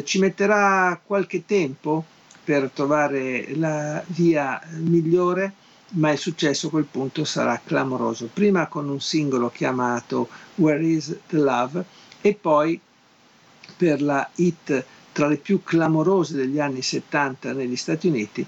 [0.03, 2.05] Ci metterà qualche tempo
[2.43, 5.53] per trovare la via migliore,
[5.93, 8.29] ma il successo a quel punto sarà clamoroso.
[8.31, 11.83] Prima con un singolo chiamato Where is the Love
[12.25, 12.79] e poi
[13.77, 18.43] per la hit tra le più clamorose degli anni 70 negli Stati Uniti,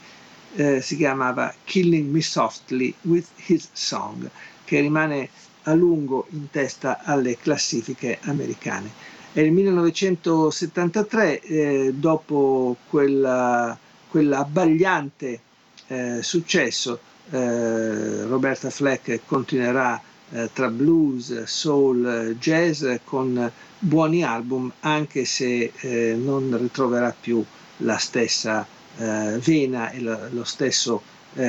[0.55, 4.28] eh, si chiamava Killing Me Softly with His Song,
[4.65, 5.30] che rimane
[5.63, 8.89] a lungo in testa alle classifiche americane.
[9.32, 13.78] È il 1973, eh, dopo quella,
[14.09, 15.39] quell'abbagliante
[15.86, 16.99] eh, successo,
[17.30, 20.01] eh, Roberta Fleck continuerà
[20.32, 27.43] eh, tra blues, soul, jazz con buoni album, anche se eh, non ritroverà più
[27.78, 28.65] la stessa
[28.97, 31.01] eh, vena e lo, lo stesso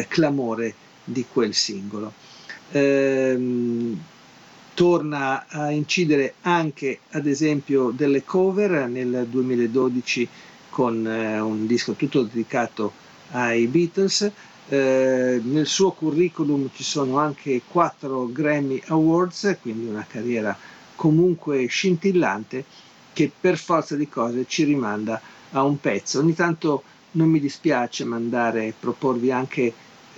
[0.09, 2.13] clamore di quel singolo
[2.73, 3.99] ehm,
[4.75, 10.29] torna a incidere anche ad esempio delle cover nel 2012
[10.71, 12.93] con eh, un disco tutto dedicato
[13.33, 14.31] ai Beatles.
[14.71, 20.57] Eh, nel suo curriculum ci sono anche quattro Grammy Awards, quindi una carriera
[20.95, 22.65] comunque scintillante
[23.13, 25.21] che per forza di cose ci rimanda
[25.53, 26.19] a un pezzo.
[26.19, 29.73] Ogni tanto non mi dispiace mandare, proporvi anche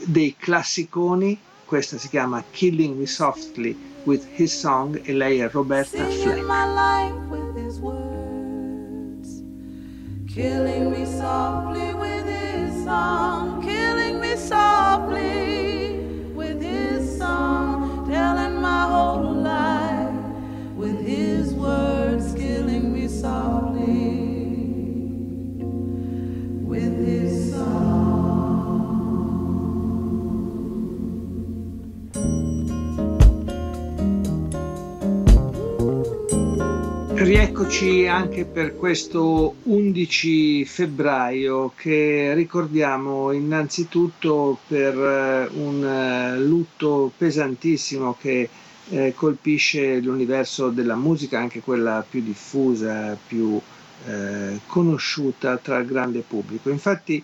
[0.05, 1.39] dei classiconi
[1.71, 6.43] questa si chiama Killing Me Softly with His Song e lei è Roberta Fleck.
[14.41, 15.70] Killing me softly
[37.23, 48.17] Rieccoci anche per questo 11 febbraio che ricordiamo innanzitutto per eh, un eh, lutto pesantissimo
[48.19, 48.49] che
[48.89, 53.61] eh, colpisce l'universo della musica, anche quella più diffusa, più
[54.67, 56.71] conosciuta tra il grande pubblico.
[56.71, 57.23] Infatti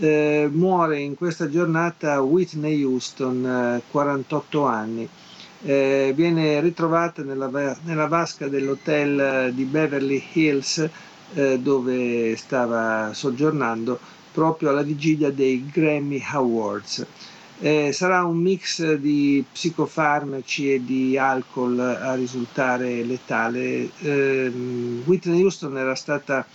[0.00, 5.08] muore in questa giornata Whitney Houston, 48 anni
[5.64, 10.88] eh, viene ritrovata nella, nella, vasca dell'hotel di Beverly Hills
[11.34, 13.98] eh, dove stava soggiornando
[14.32, 17.04] proprio alla vigilia dei Grammy Awards.
[17.60, 23.90] Eh, sarà un mix di psicofarmaci e di alcol a risultare letale.
[23.98, 24.48] Eh,
[25.04, 26.46] Whitney Houston era stata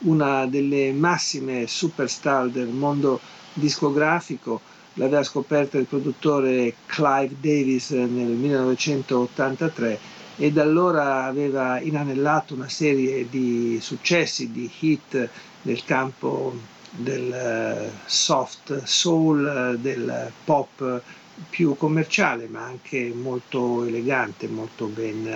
[0.00, 3.20] una delle massime superstar del mondo
[3.54, 4.60] discografico,
[4.94, 9.98] l'aveva scoperta il produttore Clive Davis nel 1983
[10.36, 15.28] e da allora aveva inanellato una serie di successi, di hit
[15.62, 16.54] nel campo
[16.90, 21.02] del eh, soft soul, del pop
[21.48, 25.26] più commerciale ma anche molto elegante, molto ben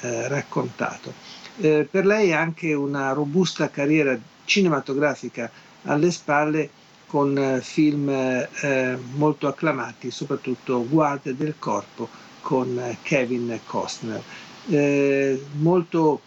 [0.00, 1.12] eh, raccontato.
[1.58, 5.50] Eh, per lei anche una robusta carriera cinematografica
[5.84, 6.70] alle spalle
[7.06, 12.08] con eh, film eh, molto acclamati, soprattutto Guardie del corpo
[12.40, 14.22] con eh, Kevin Costner.
[14.68, 16.20] Eh, molto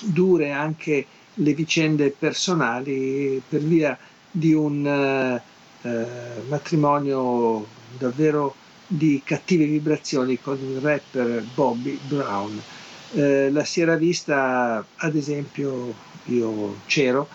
[0.00, 3.98] dure anche le vicende personali per via
[4.30, 5.42] di un eh,
[5.82, 6.06] eh,
[6.48, 7.66] matrimonio
[7.96, 8.54] davvero
[8.86, 12.62] di cattive vibrazioni con il rapper Bobby Brown.
[13.10, 15.94] La si era vista, ad esempio,
[16.26, 17.26] io c'ero,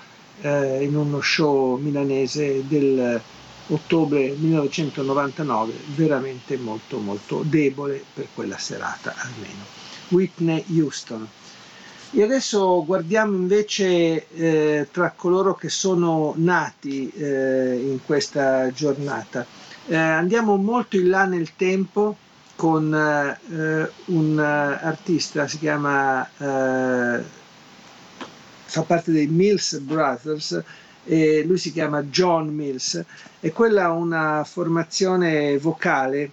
[0.42, 3.22] eh, in uno show milanese del
[3.68, 9.64] ottobre 1999, veramente molto molto debole per quella serata almeno.
[10.10, 11.28] Whitney Houston.
[12.16, 19.46] E adesso guardiamo invece eh, tra coloro che sono nati eh, in questa giornata.
[19.88, 22.16] Eh, andiamo molto in là nel tempo
[22.56, 27.24] con eh, un artista, si chiama, eh,
[28.74, 30.64] fa parte dei Mills Brothers,
[31.06, 33.04] e lui si chiama John Mills
[33.40, 36.32] e quella una formazione vocale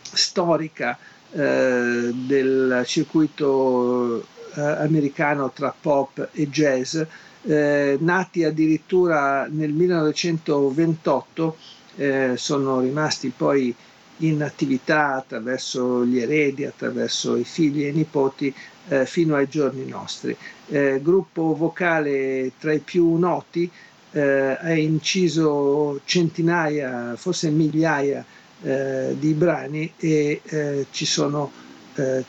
[0.00, 0.96] storica
[1.30, 4.20] eh, del circuito
[4.54, 6.98] eh, americano tra pop e jazz,
[7.42, 11.56] eh, nati addirittura nel 1928,
[11.96, 13.74] eh, sono rimasti poi
[14.18, 18.54] in attività attraverso gli eredi, attraverso i figli e i nipoti
[18.88, 20.36] eh, fino ai giorni nostri.
[20.68, 23.70] Eh, gruppo vocale tra i più noti,
[24.12, 28.24] eh, ha inciso centinaia, forse migliaia
[28.62, 31.66] eh, di brani e eh, ci sono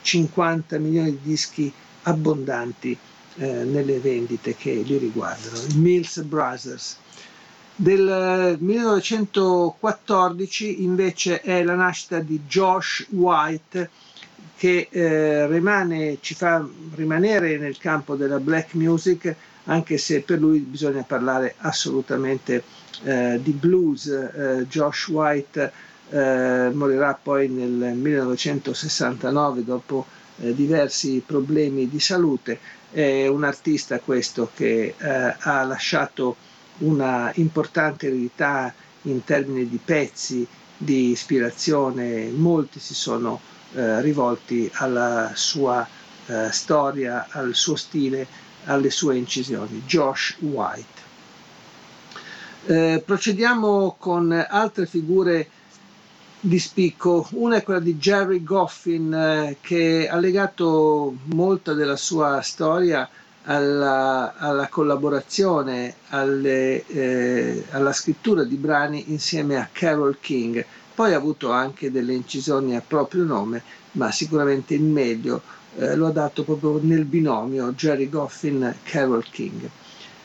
[0.02, 2.98] 50 milioni di dischi abbondanti
[3.36, 5.60] eh, nelle vendite che li riguardano.
[5.76, 6.96] Mills Brothers.
[7.76, 13.88] Del 1914 invece è la nascita di Josh White
[14.60, 16.62] che eh, rimane, ci fa
[16.94, 19.34] rimanere nel campo della black music
[19.64, 22.62] anche se per lui bisogna parlare assolutamente
[23.04, 24.04] eh, di blues.
[24.08, 25.72] Eh, Josh White
[26.10, 30.04] eh, morirà poi nel 1969 dopo
[30.40, 32.58] eh, diversi problemi di salute.
[32.90, 36.36] È un artista questo che eh, ha lasciato
[36.80, 40.46] una importante eredità in termini di pezzi,
[40.76, 43.40] di ispirazione, molti si sono
[43.74, 45.86] eh, rivolti alla sua
[46.26, 48.26] eh, storia, al suo stile,
[48.64, 49.82] alle sue incisioni.
[49.86, 50.98] Josh White.
[52.66, 55.48] Eh, procediamo con altre figure
[56.40, 57.26] di spicco.
[57.32, 63.08] Una è quella di Jerry Goffin eh, che ha legato molta della sua storia
[63.44, 70.64] alla, alla collaborazione, alle, eh, alla scrittura di brani insieme a Carol King.
[70.94, 73.62] Poi ha avuto anche delle incisioni a proprio nome,
[73.92, 75.42] ma sicuramente il meglio
[75.76, 79.68] eh, lo ha dato proprio nel binomio Jerry Goffin-Carol King.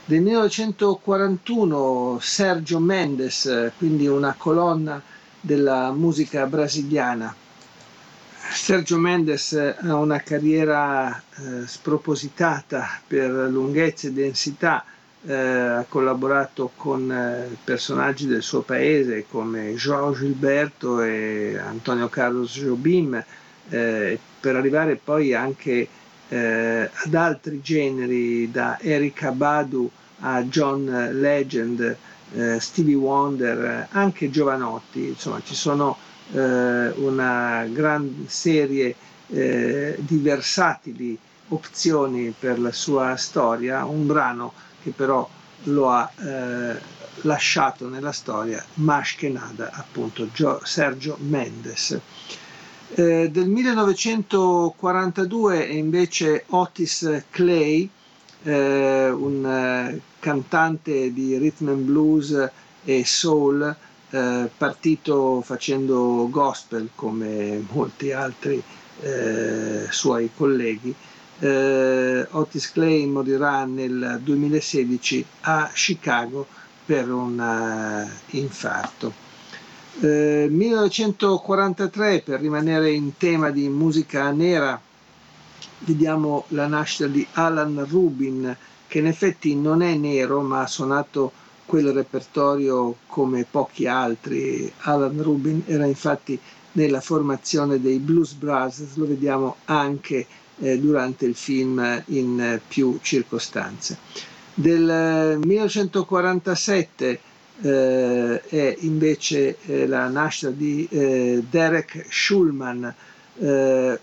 [0.06, 5.02] Del 1941 Sergio Mendes, quindi una colonna
[5.40, 7.34] della musica brasiliana.
[8.52, 14.86] Sergio Mendes ha una carriera eh, spropositata per lunghezza e densità,
[15.28, 22.54] eh, ha collaborato con eh, personaggi del suo paese come João Gilberto e Antonio Carlos
[22.54, 23.24] Jobim,
[23.70, 25.88] eh, per arrivare poi anche
[26.28, 31.98] eh, ad altri generi, da Erika Badu a John Legend,
[32.34, 35.98] eh, Stevie Wonder, anche Giovanotti, insomma ci sono
[36.34, 38.96] eh, una gran serie
[39.28, 41.18] di versatili
[41.48, 44.54] opzioni per la sua storia, un brano
[44.86, 45.28] che però
[45.64, 46.80] lo ha eh,
[47.22, 52.00] lasciato nella storia, Mashkenada, appunto Gio- Sergio Mendes.
[52.94, 57.90] Eh, del 1942 è invece Otis Clay,
[58.44, 62.50] eh, un eh, cantante di rhythm and blues
[62.84, 63.76] e soul,
[64.12, 68.62] eh, partito facendo gospel come molti altri
[69.02, 70.94] eh, suoi colleghi.
[71.46, 76.48] Eh, Otis Clay morirà nel 2016 a Chicago
[76.84, 79.14] per un uh, infarto.
[80.00, 84.82] 1943, per rimanere in tema di musica nera,
[85.80, 91.32] vediamo la nascita di Alan Rubin, che in effetti non è nero, ma ha suonato
[91.66, 94.74] quel repertorio come pochi altri.
[94.80, 96.40] Alan Rubin era infatti
[96.72, 100.26] nella formazione dei Blues Brothers, lo vediamo anche
[100.60, 103.98] eh, durante il film in eh, più circostanze.
[104.54, 107.20] Del 1947
[107.62, 112.94] eh, è invece eh, la nascita di eh, Derek Schulman,
[113.40, 114.00] eh,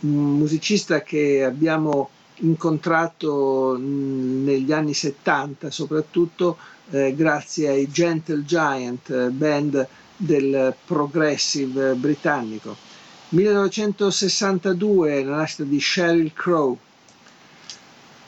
[0.00, 6.56] un musicista che abbiamo incontrato mh, negli anni 70 soprattutto
[6.90, 9.86] eh, grazie ai Gentle Giant, eh, band
[10.16, 12.85] del progressive britannico.
[13.28, 16.78] 1962 la nascita di Sheryl Crow.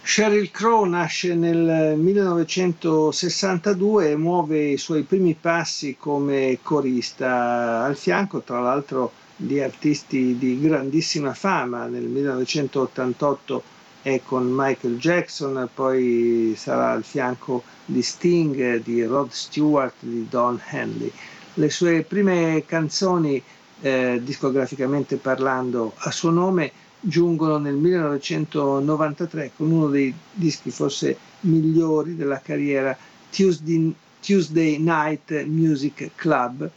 [0.02, 8.40] Sheryl Crow nasce nel 1962 e muove i suoi primi passi come corista al fianco,
[8.40, 11.86] tra l'altro, di artisti di grandissima fama.
[11.86, 13.62] Nel 1988
[14.02, 20.60] è con Michael Jackson, poi sarà al fianco di Sting, di Rod Stewart, di Don
[20.70, 21.12] Henley.
[21.54, 23.40] Le sue prime canzoni,
[23.80, 32.16] eh, discograficamente parlando, a suo nome giungono nel 1993 con uno dei dischi forse migliori
[32.16, 32.96] della carriera,
[33.30, 36.68] Tuesday, Tuesday Night Music Club.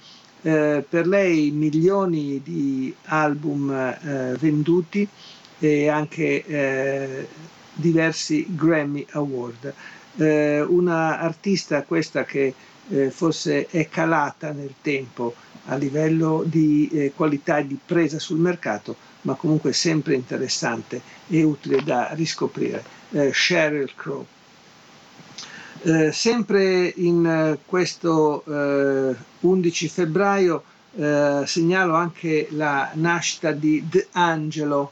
[0.43, 5.07] Eh, per lei milioni di album eh, venduti
[5.59, 7.27] e anche eh,
[7.73, 9.73] diversi Grammy Award.
[10.17, 12.53] Eh, una artista questa che
[12.89, 15.33] eh, forse è calata nel tempo
[15.65, 21.43] a livello di eh, qualità e di presa sul mercato, ma comunque sempre interessante e
[21.43, 22.83] utile da riscoprire.
[23.11, 24.25] Eh, Sheryl Crow.
[25.83, 28.43] Eh, sempre in questo
[29.39, 30.63] 11 febbraio
[31.45, 34.91] segnalo anche la nascita di D'Angelo,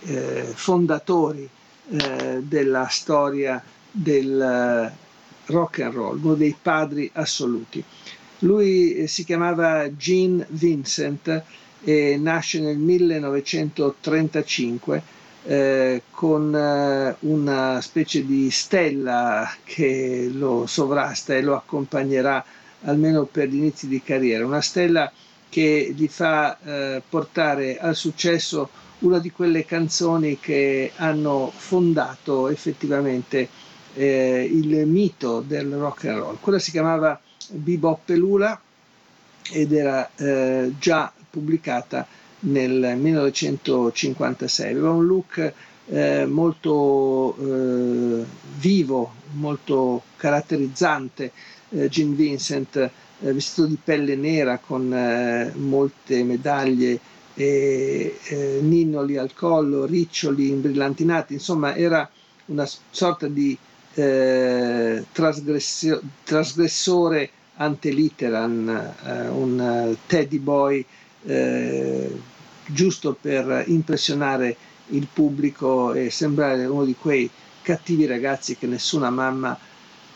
[0.54, 1.50] fondatori
[1.90, 4.92] eh, della storia del eh,
[5.52, 7.82] rock and roll, uno dei padri assoluti.
[8.40, 11.42] Lui eh, si chiamava Gene Vincent
[11.82, 15.02] e nasce nel 1935
[15.44, 22.44] eh, con eh, una specie di stella che lo sovrasta e lo accompagnerà
[22.82, 25.10] almeno per gli inizi di carriera, una stella
[25.48, 28.68] che gli fa eh, portare al successo
[29.00, 33.48] una di quelle canzoni che hanno fondato effettivamente
[33.94, 36.36] eh, il mito del rock and roll.
[36.40, 37.18] Quella si chiamava
[37.50, 38.58] Bebop Pelula
[39.52, 42.06] ed era eh, già pubblicata
[42.40, 44.70] nel 1956.
[44.70, 45.52] Aveva un look
[45.88, 48.24] eh, molto eh,
[48.58, 51.32] vivo, molto caratterizzante.
[51.70, 52.90] Eh, Gene Vincent, eh,
[53.32, 56.98] vestito di pelle nera con molte medaglie
[57.38, 62.08] e eh, ninnoli al collo, riccioli imbrillantinati, insomma era
[62.46, 63.56] una sorta di
[63.94, 65.04] eh,
[66.24, 68.68] trasgressore ante litteram,
[69.04, 70.84] eh, un teddy boy
[71.24, 72.10] eh,
[72.66, 74.56] giusto per impressionare
[74.88, 77.28] il pubblico e sembrare uno di quei
[77.62, 79.58] cattivi ragazzi che nessuna mamma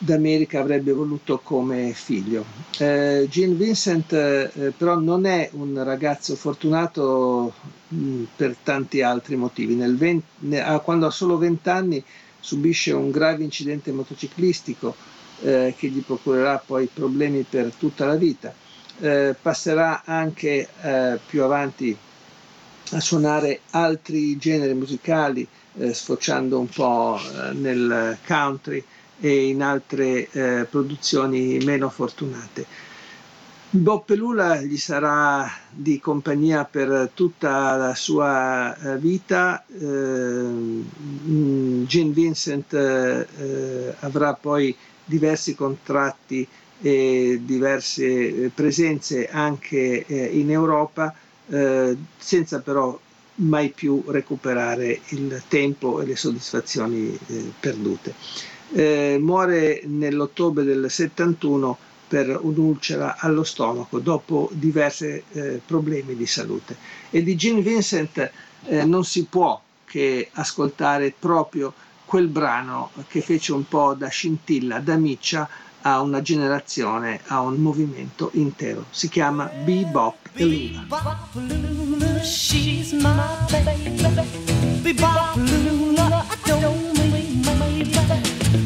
[0.03, 2.47] d'America avrebbe voluto come figlio.
[2.79, 7.53] Eh, Gene Vincent eh, però non è un ragazzo fortunato
[7.89, 9.75] mh, mm, per tanti altri motivi.
[9.75, 12.03] 20, ne, quando ha solo 20 anni
[12.41, 14.97] subisce un grave incidente motociclistico
[15.43, 18.55] eh, che gli procurerà poi problemi per tutta la vita.
[19.01, 21.95] Eh, passerà anche eh, più avanti
[22.93, 25.47] a suonare altri generi musicali,
[25.77, 27.21] eh, sfociando un po'
[27.53, 28.83] nel country
[29.21, 32.89] e in altre eh, produzioni meno fortunate.
[33.73, 40.83] Bob Pelula gli sarà di compagnia per tutta la sua eh, vita, eh,
[41.87, 46.45] Gene Vincent eh, avrà poi diversi contratti
[46.81, 48.05] e diverse
[48.47, 51.15] eh, presenze anche in Europa,
[52.17, 52.97] senza però
[53.37, 57.19] mai più recuperare il tempo e le soddisfazioni
[57.59, 58.15] perdute.
[58.73, 61.77] Eh, muore nell'ottobre del 71
[62.11, 66.77] per un'ulcera allo stomaco dopo diversi eh, problemi di salute.
[67.11, 68.31] E di Gene Vincent
[68.67, 71.73] eh, non si può che ascoltare proprio
[72.05, 75.49] quel brano che fece un po' da scintilla, da miccia
[75.83, 78.87] a una generazione, a un movimento intero.
[78.91, 80.87] Si chiama Bebop e Lula.
[81.35, 83.15] Lula, she's my
[83.51, 84.03] baby.
[84.83, 88.60] Bebop Lula, I don't mean my baby.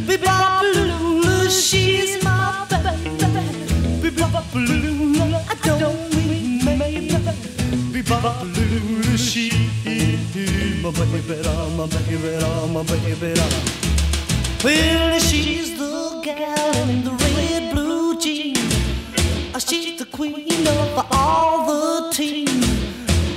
[4.55, 7.09] Lula, I don't mean my baby.
[7.92, 9.52] Bebop Lula, she's
[10.84, 11.36] my baby,
[11.74, 12.24] my baby,
[12.72, 13.40] my baby.
[14.62, 18.59] Well, she's the gal in the red blue jeans.
[19.55, 22.48] Uh, she's the queen of all the team.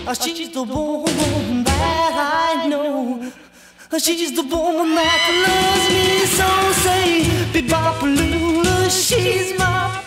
[0.07, 3.31] Uh, she's the woman that I know.
[3.91, 6.47] Uh, she's the woman that loves me so.
[6.83, 10.06] Say, Bebopalula, she's my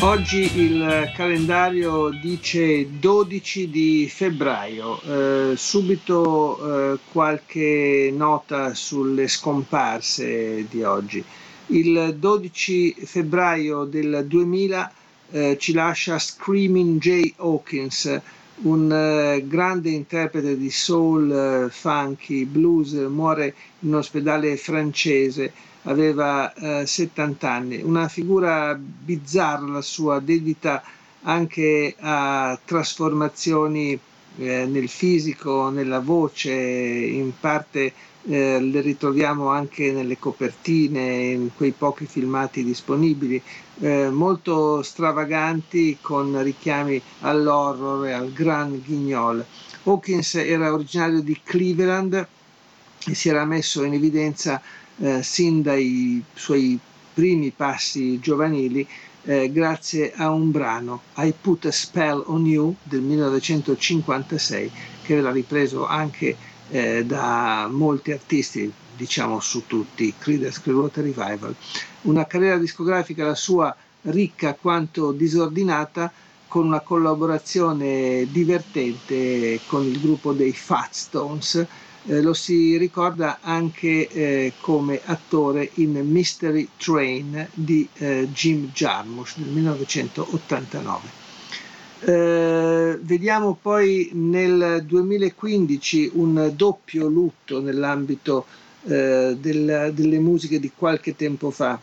[0.00, 10.82] Oggi il calendario dice 12 di febbraio, eh, subito eh, qualche nota sulle scomparse di
[10.82, 11.22] oggi.
[11.66, 14.92] Il 12 febbraio del 2000
[15.32, 18.20] eh, ci lascia Screaming Jay Hawkins,
[18.62, 21.30] un eh, grande interprete di soul,
[21.66, 25.52] eh, funky, blues, muore in un ospedale francese
[25.84, 30.82] aveva eh, 70 anni, una figura bizzarra la sua, dedita
[31.22, 33.98] anche a trasformazioni
[34.38, 37.92] eh, nel fisico, nella voce, in parte
[38.28, 43.40] eh, le ritroviamo anche nelle copertine, in quei pochi filmati disponibili,
[43.80, 49.44] eh, molto stravaganti con richiami all'horror e al gran guignol.
[49.84, 52.26] Hawkins era originario di Cleveland
[53.06, 54.62] e si era messo in evidenza
[54.98, 56.78] eh, sin dai suoi
[57.14, 58.86] primi passi giovanili
[59.24, 64.70] eh, grazie a un brano I Put a Spell on You del 1956
[65.02, 66.36] che era ripreso anche
[66.72, 71.54] eh, da molti artisti diciamo su tutti Creedence Clearwater Revival
[72.02, 76.10] una carriera discografica la sua ricca quanto disordinata
[76.46, 81.66] con una collaborazione divertente con il gruppo dei Fat Stones
[82.04, 89.36] eh, lo si ricorda anche eh, come attore in Mystery Train di eh, Jim Jarmusch
[89.36, 91.21] del 1989.
[92.04, 98.44] Eh, vediamo poi nel 2015 un doppio lutto nell'ambito
[98.86, 101.78] eh, del, delle musiche di qualche tempo fa.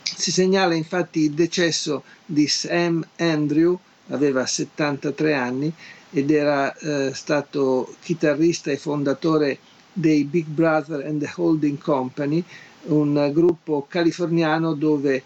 [0.00, 3.76] Si segnala infatti il decesso di Sam Andrew,
[4.10, 5.72] aveva 73 anni,
[6.10, 9.58] ed era eh, stato chitarrista e fondatore
[9.92, 12.44] dei Big Brother and the Holding Company,
[12.84, 15.22] un gruppo californiano dove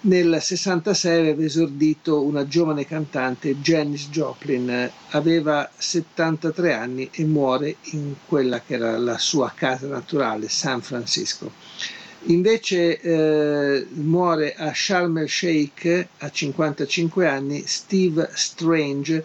[0.00, 8.14] nel 66 aveva esordito una giovane cantante, Janis Joplin, aveva 73 anni e muore in
[8.26, 11.50] quella che era la sua casa naturale, San Francisco.
[12.26, 19.24] Invece eh, muore a Sharm el Sheikh a 55 anni Steve Strange,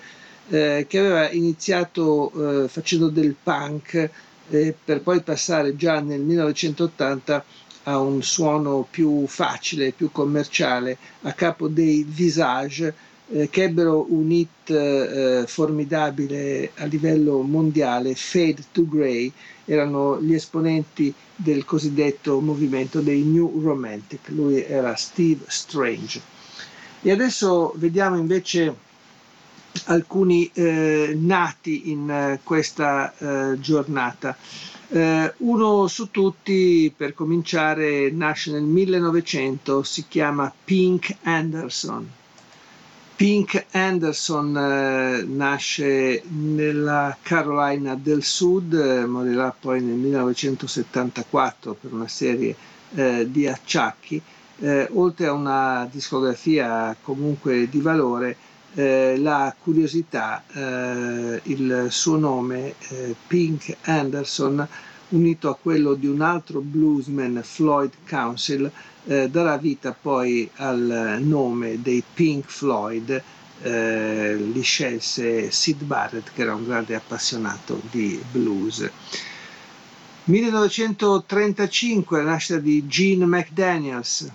[0.50, 4.10] eh, che aveva iniziato eh, facendo del punk
[4.50, 7.44] eh, per poi passare già nel 1980
[7.84, 12.94] a un suono più facile, più commerciale, a capo dei Visage,
[13.30, 19.32] eh, che ebbero un hit eh, formidabile a livello mondiale, Fade to Grey,
[19.66, 26.22] erano gli esponenti del cosiddetto movimento dei New Romantic, lui era Steve Strange.
[27.02, 28.74] E adesso vediamo invece
[29.86, 34.38] alcuni eh, nati in eh, questa eh, giornata.
[34.90, 42.10] Eh, uno su tutti, per cominciare, nasce nel 1900, si chiama Pink Anderson.
[43.16, 52.08] Pink Anderson eh, nasce nella Carolina del Sud, eh, morirà poi nel 1974 per una
[52.08, 52.56] serie
[52.96, 54.22] eh, di acciacchi.
[54.60, 58.36] Eh, oltre a una discografia comunque di valore,
[58.76, 64.68] eh, la curiosità, eh, il suo nome, eh, Pink Anderson,
[65.10, 68.72] unito a quello di un altro bluesman, Floyd Council,
[69.06, 73.22] eh, darà vita poi al nome dei Pink Floyd.
[73.62, 78.90] Eh, li scelse Sid Barrett, che era un grande appassionato di blues.
[80.26, 84.32] 1935, la nascita di Gene McDaniels,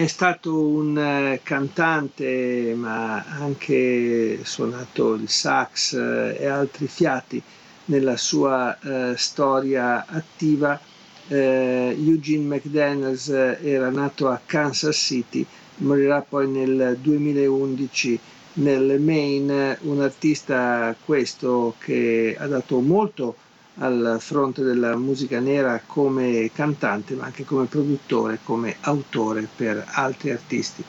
[0.00, 7.42] è stato un eh, cantante, ma anche suonato il sax eh, e altri fiati
[7.84, 10.80] nella sua eh, storia attiva.
[11.28, 15.44] Eh, Eugene McDaniels era nato a Kansas City,
[15.80, 18.18] morirà poi nel 2011
[18.54, 23.36] nel Maine, un artista questo che ha dato molto
[23.76, 30.30] al fronte della musica nera come cantante, ma anche come produttore, come autore per altri
[30.30, 30.82] artisti.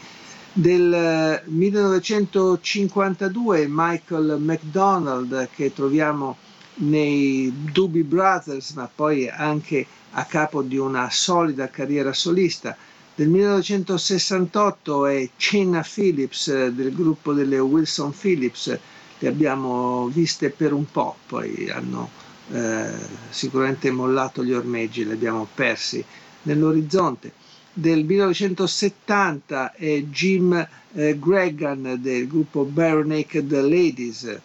[0.54, 6.36] Del 1952 Michael McDonald che troviamo
[6.76, 12.76] nei Doobie Brothers, ma poi anche a capo di una solida carriera solista.
[13.16, 18.78] Del 1968 è Chenna Phillips del gruppo delle Wilson Phillips,
[19.20, 22.10] le abbiamo viste per un po', poi hanno
[22.52, 22.92] eh,
[23.30, 26.04] sicuramente mollato gli ormeggi, li abbiamo persi
[26.44, 27.34] nell'orizzonte.
[27.74, 34.40] Del 1970 è Jim eh, Gregan del gruppo Bare Naked Ladies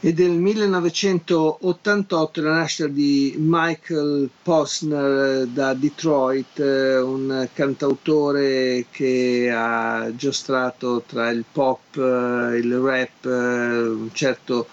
[0.00, 9.50] e del 1988 la nascita di Michael Posner eh, da Detroit, eh, un cantautore che
[9.50, 14.66] ha giostrato tra il pop, il rap, un certo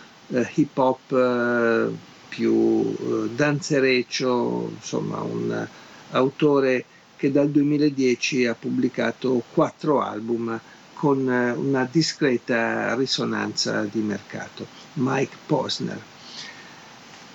[0.55, 1.13] hip hop
[2.33, 5.67] più eh, danzereccio, insomma un
[6.11, 6.83] autore
[7.15, 10.59] che dal 2010 ha pubblicato quattro album
[10.93, 14.65] con eh, una discreta risonanza di mercato.
[14.93, 16.01] Mike Posner.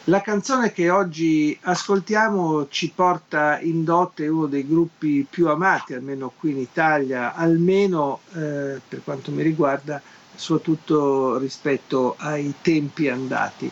[0.05, 6.32] La canzone che oggi ascoltiamo ci porta in dote uno dei gruppi più amati, almeno
[6.36, 10.03] qui in Italia, almeno eh, per quanto mi riguarda,
[10.34, 13.70] soprattutto rispetto ai tempi andati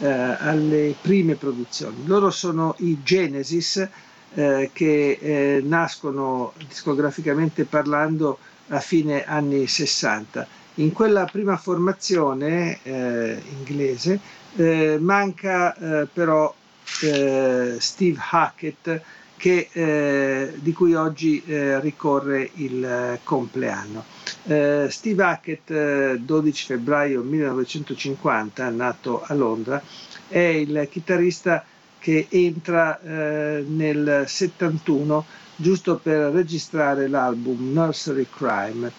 [0.00, 2.06] alle prime produzioni.
[2.06, 3.88] Loro sono i Genesis
[4.34, 8.38] eh, che eh, nascono discograficamente parlando
[8.68, 10.46] a fine anni 60.
[10.74, 14.20] In quella prima formazione eh, inglese
[14.56, 16.54] eh, manca eh, però
[16.90, 19.02] Steve Hackett
[19.38, 24.04] che, eh, di cui oggi eh, ricorre il eh, compleanno.
[24.44, 29.80] Eh, Steve Hackett, 12 eh, febbraio 1950, nato a Londra,
[30.26, 31.64] è il chitarrista
[31.98, 35.24] che entra eh, nel 71
[35.54, 38.92] giusto per registrare l'album Nursery Crime.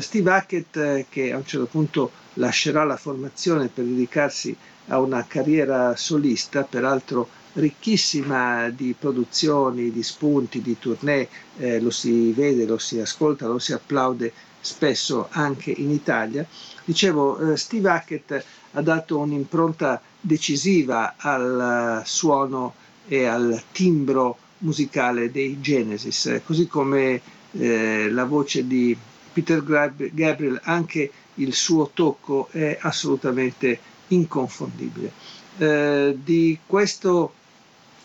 [0.00, 4.56] Steve Hackett, che a un certo punto lascerà la formazione per dedicarsi
[4.88, 11.28] a una carriera solista, peraltro ricchissima di produzioni, di spunti, di tournée,
[11.58, 16.46] eh, lo si vede, lo si ascolta, lo si applaude spesso anche in Italia.
[16.84, 22.74] Dicevo, eh, Steve Hackett ha dato un'impronta decisiva al suono
[23.06, 27.20] e al timbro musicale dei Genesis, così come
[27.52, 28.96] eh, la voce di
[29.32, 33.78] Peter Gabriel, anche il suo tocco è assolutamente
[34.08, 35.12] inconfondibile.
[35.58, 37.34] Eh, di questo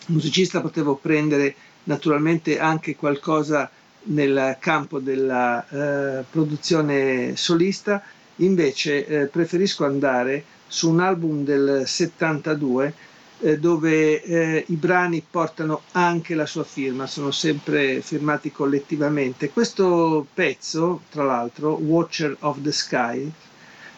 [0.06, 3.70] musicista potevo prendere naturalmente anche qualcosa
[4.04, 8.02] nel campo della eh, produzione solista,
[8.36, 12.94] invece eh, preferisco andare su un album del 72
[13.40, 19.50] eh, dove eh, i brani portano anche la sua firma, sono sempre firmati collettivamente.
[19.50, 23.30] Questo pezzo, tra l'altro, Watcher of the Sky,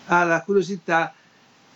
[0.06, 1.12] ha la curiosità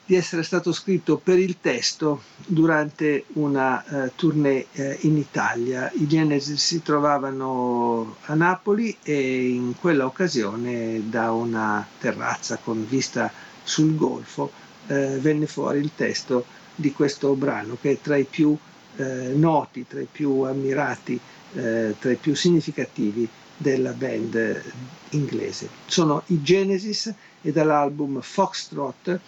[0.07, 5.91] di essere stato scritto per il testo durante una uh, tournée uh, in Italia.
[5.95, 13.33] I Genesis si trovavano a Napoli e in quella occasione da una terrazza con vista
[13.65, 14.53] sul golfo
[14.87, 16.47] uh, venne fuori il testo
[16.77, 18.57] di questo brano che è tra i più
[18.99, 21.21] noti, tra i più ammirati,
[21.53, 24.63] tra i più significativi della band
[25.11, 25.69] inglese.
[25.85, 29.21] Sono i Genesis e dall'album Foxtrot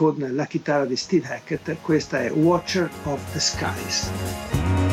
[0.00, 4.89] con la chitarra di Steve Hackett, questa è Watcher of the Skies.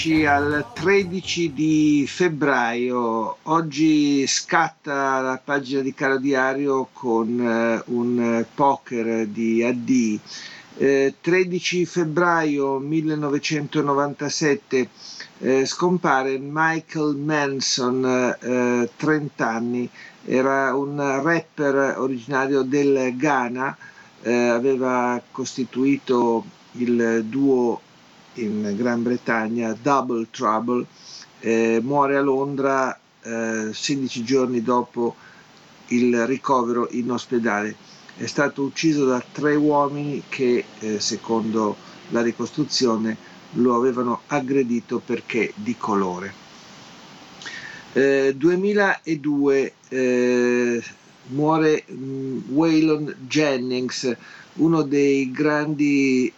[0.00, 3.36] Rieccoci al 13 di febbraio.
[3.42, 10.18] Oggi scatta la pagina di Caro Diario con eh, un poker di AD.
[10.78, 14.88] Eh, 13 febbraio 1997
[15.40, 18.88] eh, scompare Michael Manson, 30 eh,
[19.38, 19.86] anni,
[20.24, 23.76] era un rapper originario del Ghana,
[24.22, 27.82] eh, aveva costituito il duo
[28.34, 30.86] in Gran Bretagna, Double Trouble,
[31.40, 35.16] eh, muore a Londra eh, 16 giorni dopo
[35.88, 37.74] il ricovero in ospedale.
[38.16, 41.76] È stato ucciso da tre uomini che, eh, secondo
[42.10, 43.16] la ricostruzione,
[43.54, 46.48] lo avevano aggredito perché di colore.
[47.92, 50.82] 2002 eh, eh,
[51.28, 54.16] muore mm, Waylon Jennings,
[54.54, 56.32] uno dei grandi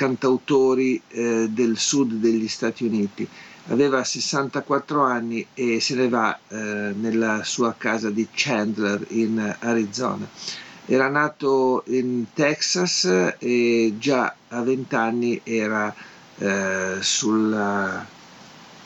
[0.00, 3.28] cantautori eh, del sud degli Stati Uniti.
[3.66, 10.26] Aveva 64 anni e se ne va eh, nella sua casa di Chandler in Arizona.
[10.86, 15.94] Era nato in Texas e già a 20 anni era
[16.38, 18.04] eh, sulla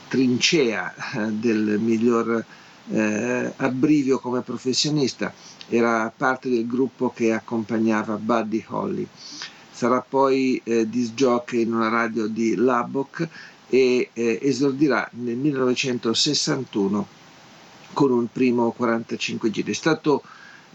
[0.09, 0.93] trincea
[1.31, 2.45] del miglior
[2.91, 5.33] eh, abbrivio come professionista.
[5.69, 9.07] Era parte del gruppo che accompagnava Buddy Holly
[9.75, 13.29] sarà poi eh, disc jockey in una radio di Lubbock
[13.69, 17.07] e eh, esordirà nel 1961
[17.93, 19.73] con un primo 45 giri.
[19.73, 20.23] È stato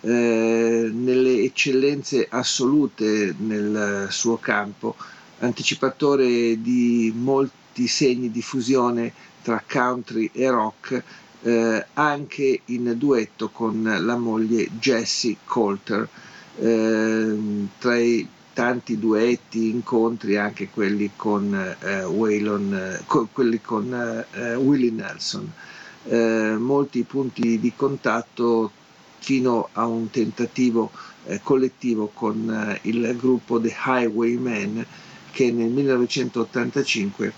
[0.01, 4.95] eh, nelle eccellenze assolute nel suo campo,
[5.39, 11.03] anticipatore di molti segni di fusione tra country e rock,
[11.43, 16.05] eh, anche in duetto con la moglie Jessie Coulter.
[16.57, 17.37] Eh,
[17.77, 18.27] tra i
[18.59, 25.49] tanti duetti, incontri, anche quelli con eh, Waylon, eh, con, quelli con eh, Willie Nelson.
[26.03, 28.69] Eh, molti punti di contatto
[29.19, 30.91] fino a un tentativo
[31.27, 34.85] eh, collettivo con eh, il gruppo The Highwaymen
[35.31, 37.33] che nel 1985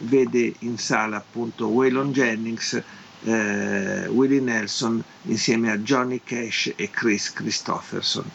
[0.00, 2.82] vede in sala appunto Waylon Jennings,
[3.22, 8.30] Willie Nelson insieme a Johnny Cash e Chris Christopherson.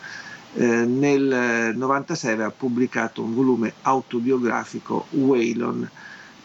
[0.55, 5.89] Eh, nel 96 aveva pubblicato un volume autobiografico Waylon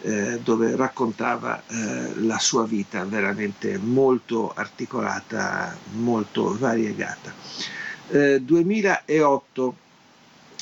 [0.01, 7.35] eh, dove raccontava eh, la sua vita veramente molto articolata, molto variegata.
[8.41, 9.75] 2008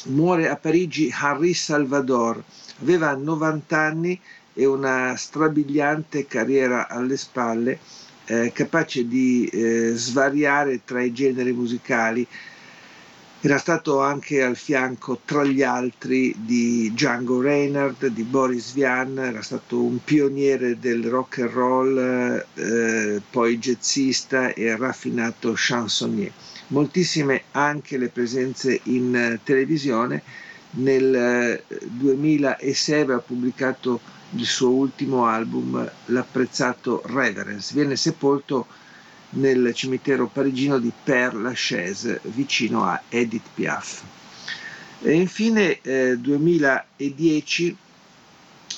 [0.04, 2.42] eh, muore a Parigi Henri Salvador,
[2.80, 4.20] aveva 90 anni
[4.54, 7.78] e una strabiliante carriera alle spalle,
[8.24, 9.48] eh, capace di
[9.94, 12.26] svariare tra i generi musicali,
[13.46, 19.40] era stato anche al fianco, tra gli altri, di Django Reinhardt, di Boris Vian, era
[19.40, 26.32] stato un pioniere del rock and roll, eh, poi jazzista e raffinato chansonnier.
[26.68, 30.22] Moltissime anche le presenze in eh, televisione.
[30.70, 37.72] Nel 2006 eh, aveva pubblicato il suo ultimo album, l'apprezzato Reverence.
[37.72, 38.66] Viene sepolto
[39.30, 44.02] nel cimitero parigino di Père Lachaise, vicino a Edith Piaf.
[45.02, 47.76] E infine eh, 2010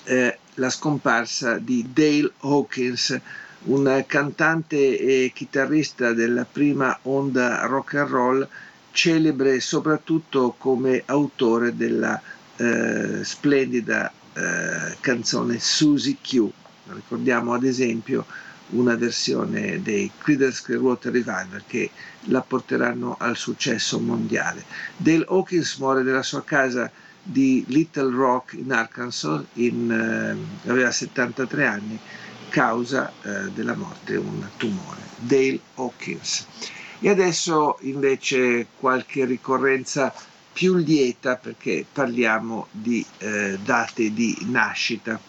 [0.05, 3.19] eh, la scomparsa di Dale Hawkins,
[3.65, 8.49] un cantante e chitarrista della prima onda rock and roll,
[8.91, 12.21] celebre soprattutto come autore della
[12.57, 16.49] eh, splendida eh, canzone Susie Q.
[16.87, 18.27] Ricordiamo ad esempio
[18.71, 21.91] una versione dei Creedence Clearwater Revival che
[22.25, 24.65] la porteranno al successo mondiale.
[24.97, 26.91] Dale Hawkins muore nella sua casa
[27.23, 31.99] di Little Rock in Arkansas, in, eh, aveva 73 anni,
[32.49, 35.01] causa eh, della morte un tumore.
[35.17, 36.47] Dale Hawkins.
[37.01, 40.13] E adesso invece qualche ricorrenza
[40.53, 45.21] più lieta perché parliamo di eh, date di nascita.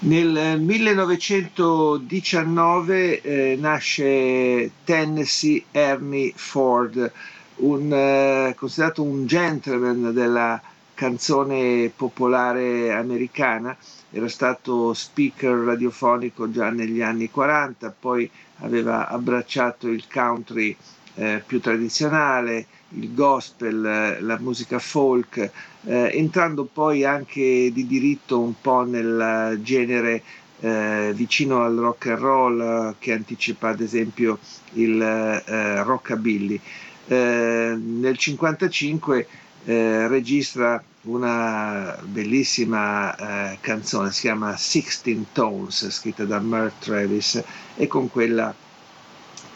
[0.00, 7.10] Nel 1919 eh, nasce Tennessee Ernie Ford,
[7.56, 10.62] un, eh, considerato un gentleman della
[10.94, 13.76] canzone popolare americana,
[14.12, 18.30] era stato speaker radiofonico già negli anni 40, poi
[18.60, 20.76] aveva abbracciato il country
[21.16, 25.50] eh, più tradizionale, il gospel, eh, la musica folk,
[25.84, 30.22] eh, entrando poi anche di diritto un po' nel genere
[30.60, 34.38] eh, vicino al rock and roll eh, che anticipa ad esempio
[34.72, 36.60] il eh, rockabilly.
[37.06, 39.28] nel 1955
[39.64, 47.42] registra una bellissima canzone, si chiama Sixteen Tones, scritta da Merle Travis
[47.76, 48.54] e con quella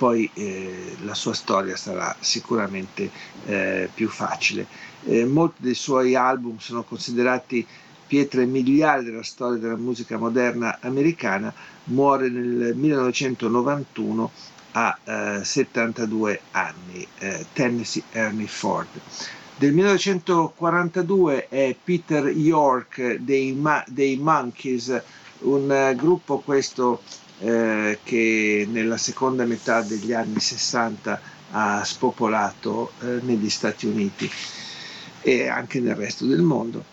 [0.02, 3.08] poi eh, la sua storia sarà sicuramente
[3.46, 4.66] eh, più facile.
[5.04, 7.64] Eh, molti dei suoi album sono considerati
[8.04, 14.30] pietre miliari della storia della musica moderna americana, muore nel 1991
[14.72, 14.98] a
[15.44, 18.88] 72 eh, anni, eh, Tennessee Ernie Ford.
[19.54, 25.00] Del 1942 è Peter York dei, Ma- dei Monkeys,
[25.42, 27.02] un uh, gruppo questo
[27.42, 31.20] eh, che nella seconda metà degli anni 60
[31.50, 34.30] ha spopolato eh, negli Stati Uniti
[35.20, 36.84] e anche nel resto del mondo.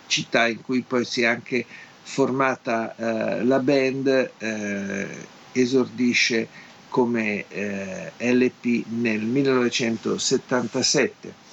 [0.07, 1.65] città in cui poi si è anche
[2.03, 5.07] formata eh, la band, eh,
[5.51, 6.47] esordisce
[6.89, 11.45] come eh, LP nel 1977.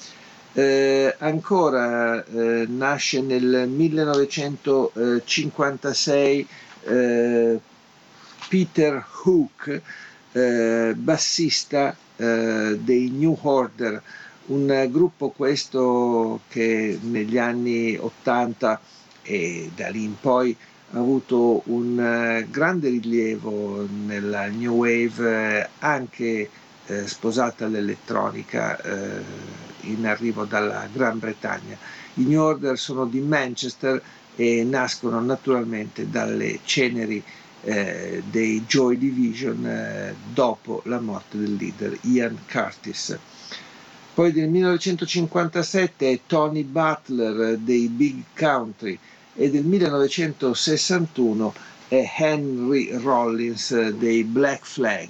[0.57, 6.49] Eh, ancora eh, nasce nel 1956
[6.85, 7.61] eh,
[8.49, 9.81] Peter Hook,
[10.97, 14.01] bassista dei New Order,
[14.47, 18.81] un gruppo questo che negli anni 80
[19.23, 20.55] e da lì in poi
[20.93, 26.49] ha avuto un eh, grande rilievo nella New Wave, eh, anche
[26.87, 29.23] eh, sposata all'elettronica eh,
[29.83, 31.77] in arrivo dalla Gran Bretagna.
[32.15, 34.01] I New Order sono di Manchester
[34.37, 37.23] e nascono naturalmente dalle ceneri
[37.63, 43.19] eh, dei Joy Division eh, dopo la morte del leader Ian Curtis.
[44.15, 48.97] Poi del 1957 è Tony Butler dei Big Country
[49.35, 51.53] e del 1961
[51.89, 55.09] è Henry Rollins dei Black Flag.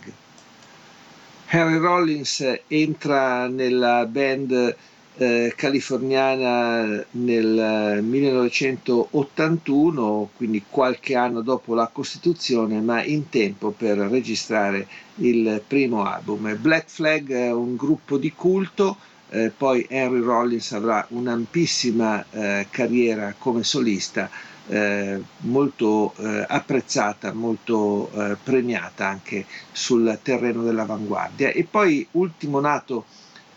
[1.49, 4.75] Henry Rollins entra nella band
[5.17, 14.89] eh, californiana nel 1981, quindi qualche anno dopo la Costituzione, ma in tempo per registrare
[15.17, 16.57] il primo album.
[16.57, 18.97] Black Flag è un gruppo di culto,
[19.31, 24.29] eh, poi Henry Rollins avrà un'ampissima eh, carriera come solista.
[24.67, 31.51] Eh, molto eh, apprezzata, molto eh, premiata anche sul terreno dell'avanguardia.
[31.51, 33.05] E poi ultimo nato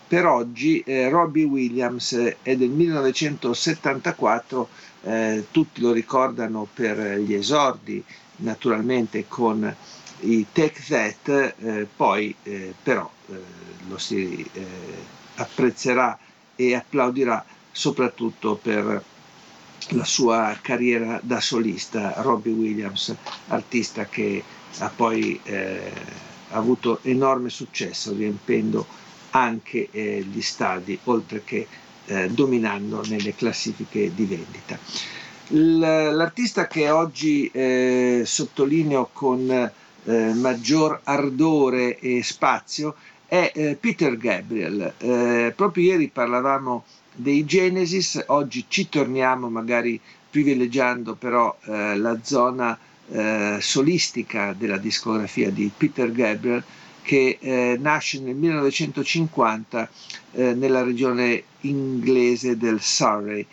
[0.08, 4.68] per oggi eh, Robbie Williams è del 1974,
[5.02, 8.02] eh, tutti lo ricordano per gli esordi,
[8.36, 9.74] naturalmente con
[10.20, 13.34] i Take That, eh, poi eh, però eh,
[13.86, 14.66] lo si eh,
[15.36, 16.18] apprezzerà
[16.56, 19.04] e applaudirà soprattutto per
[19.90, 23.14] la sua carriera da solista, Robbie Williams,
[23.48, 24.42] artista che
[24.78, 25.40] ha poi
[26.50, 28.86] avuto enorme successo riempendo
[29.30, 31.66] anche eh, gli stadi, oltre che
[32.06, 34.78] eh, dominando nelle classifiche di vendita.
[35.50, 42.94] L'artista che oggi eh, sottolineo con eh, maggior ardore e spazio
[43.26, 44.94] è eh, Peter Gabriel.
[44.98, 46.84] Eh, proprio ieri parlavamo
[47.14, 50.00] dei Genesis, oggi ci torniamo magari
[50.30, 52.78] privilegiando però la zona
[53.60, 56.62] solistica della discografia di Peter Gabriel
[57.08, 59.88] che eh, nasce nel 1950
[60.32, 63.46] eh, nella regione inglese del Surrey.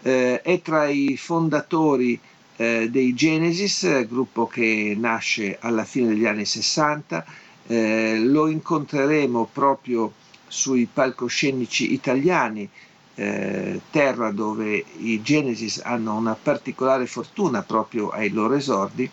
[0.00, 2.18] Eh, è tra i fondatori
[2.56, 7.22] eh, dei Genesis, gruppo che nasce alla fine degli anni 60.
[7.66, 10.12] lo incontreremo proprio
[10.48, 12.66] sui palcoscenici italiani
[13.14, 19.08] eh, terra dove i Genesis hanno una particolare fortuna proprio ai loro esordi,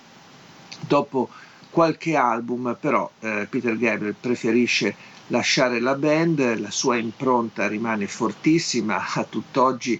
[0.87, 1.29] dopo
[1.69, 4.95] qualche album però eh, Peter Gabriel preferisce
[5.27, 9.99] lasciare la band, la sua impronta rimane fortissima, a tutt'oggi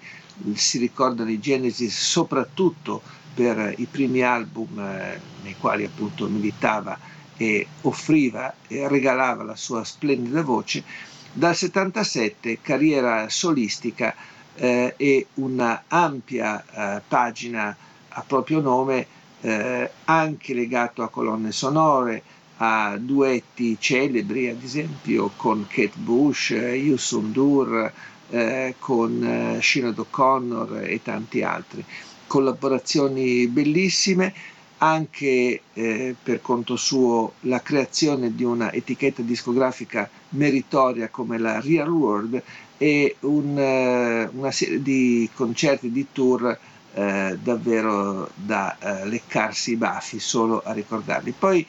[0.54, 3.02] si ricordano i Genesis soprattutto
[3.34, 6.98] per i primi album eh, nei quali appunto militava
[7.38, 10.84] e offriva e regalava la sua splendida voce,
[11.32, 14.14] dal 77 carriera solistica
[14.56, 16.64] eh, e una ampia
[16.98, 17.76] eh, pagina
[18.10, 19.08] a proprio nome
[19.42, 22.24] eh, anche legato a colonne sonore,
[22.58, 27.92] a duetti celebri, ad esempio con Kate Bush, Yusun Dur,
[28.30, 31.84] eh, con eh, Shinod O'Connor e tanti altri.
[32.28, 34.34] Collaborazioni bellissime
[34.80, 41.90] anche eh, per conto suo la creazione di una etichetta discografica meritoria come la Real
[41.90, 42.42] World
[42.78, 46.58] e un, eh, una serie di concerti di tour
[46.94, 51.34] eh, davvero da eh, leccarsi i baffi solo a ricordarli.
[51.38, 51.66] Poi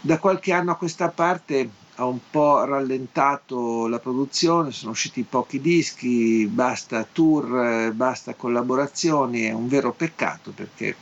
[0.00, 5.60] da qualche anno a questa parte ha un po' rallentato la produzione, sono usciti pochi
[5.60, 10.94] dischi, basta tour, basta collaborazioni, è un vero peccato perché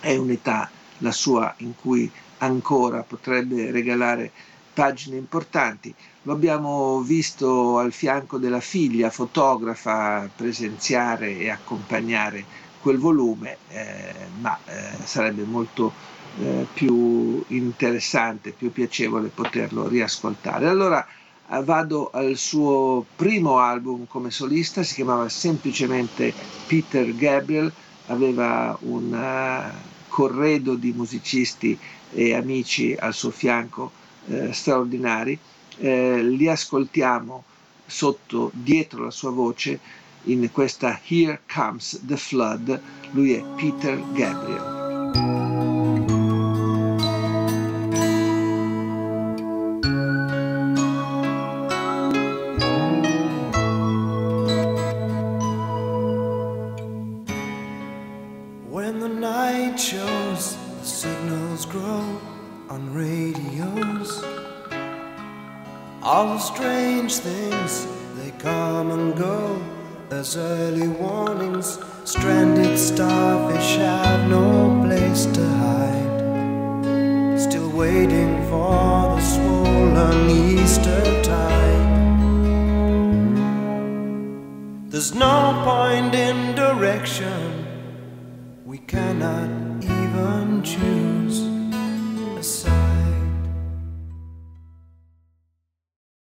[0.00, 4.30] è un'età la sua in cui ancora potrebbe regalare
[4.80, 5.94] pagine importanti.
[6.22, 12.42] Lo abbiamo visto al fianco della figlia fotografa presenziare e accompagnare
[12.80, 15.92] quel volume, eh, ma eh, sarebbe molto
[16.40, 20.66] eh, più interessante, più piacevole poterlo riascoltare.
[20.66, 26.32] Allora eh, vado al suo primo album come solista, si chiamava semplicemente
[26.66, 27.70] Peter Gabriel,
[28.06, 31.78] aveva un uh, corredo di musicisti
[32.12, 33.98] e amici al suo fianco
[34.30, 35.38] eh, straordinari,
[35.78, 37.44] eh, li ascoltiamo
[37.86, 39.78] sotto, dietro la sua voce,
[40.24, 42.80] in questa Here Comes the Flood,
[43.12, 44.79] lui è Peter Gabriel.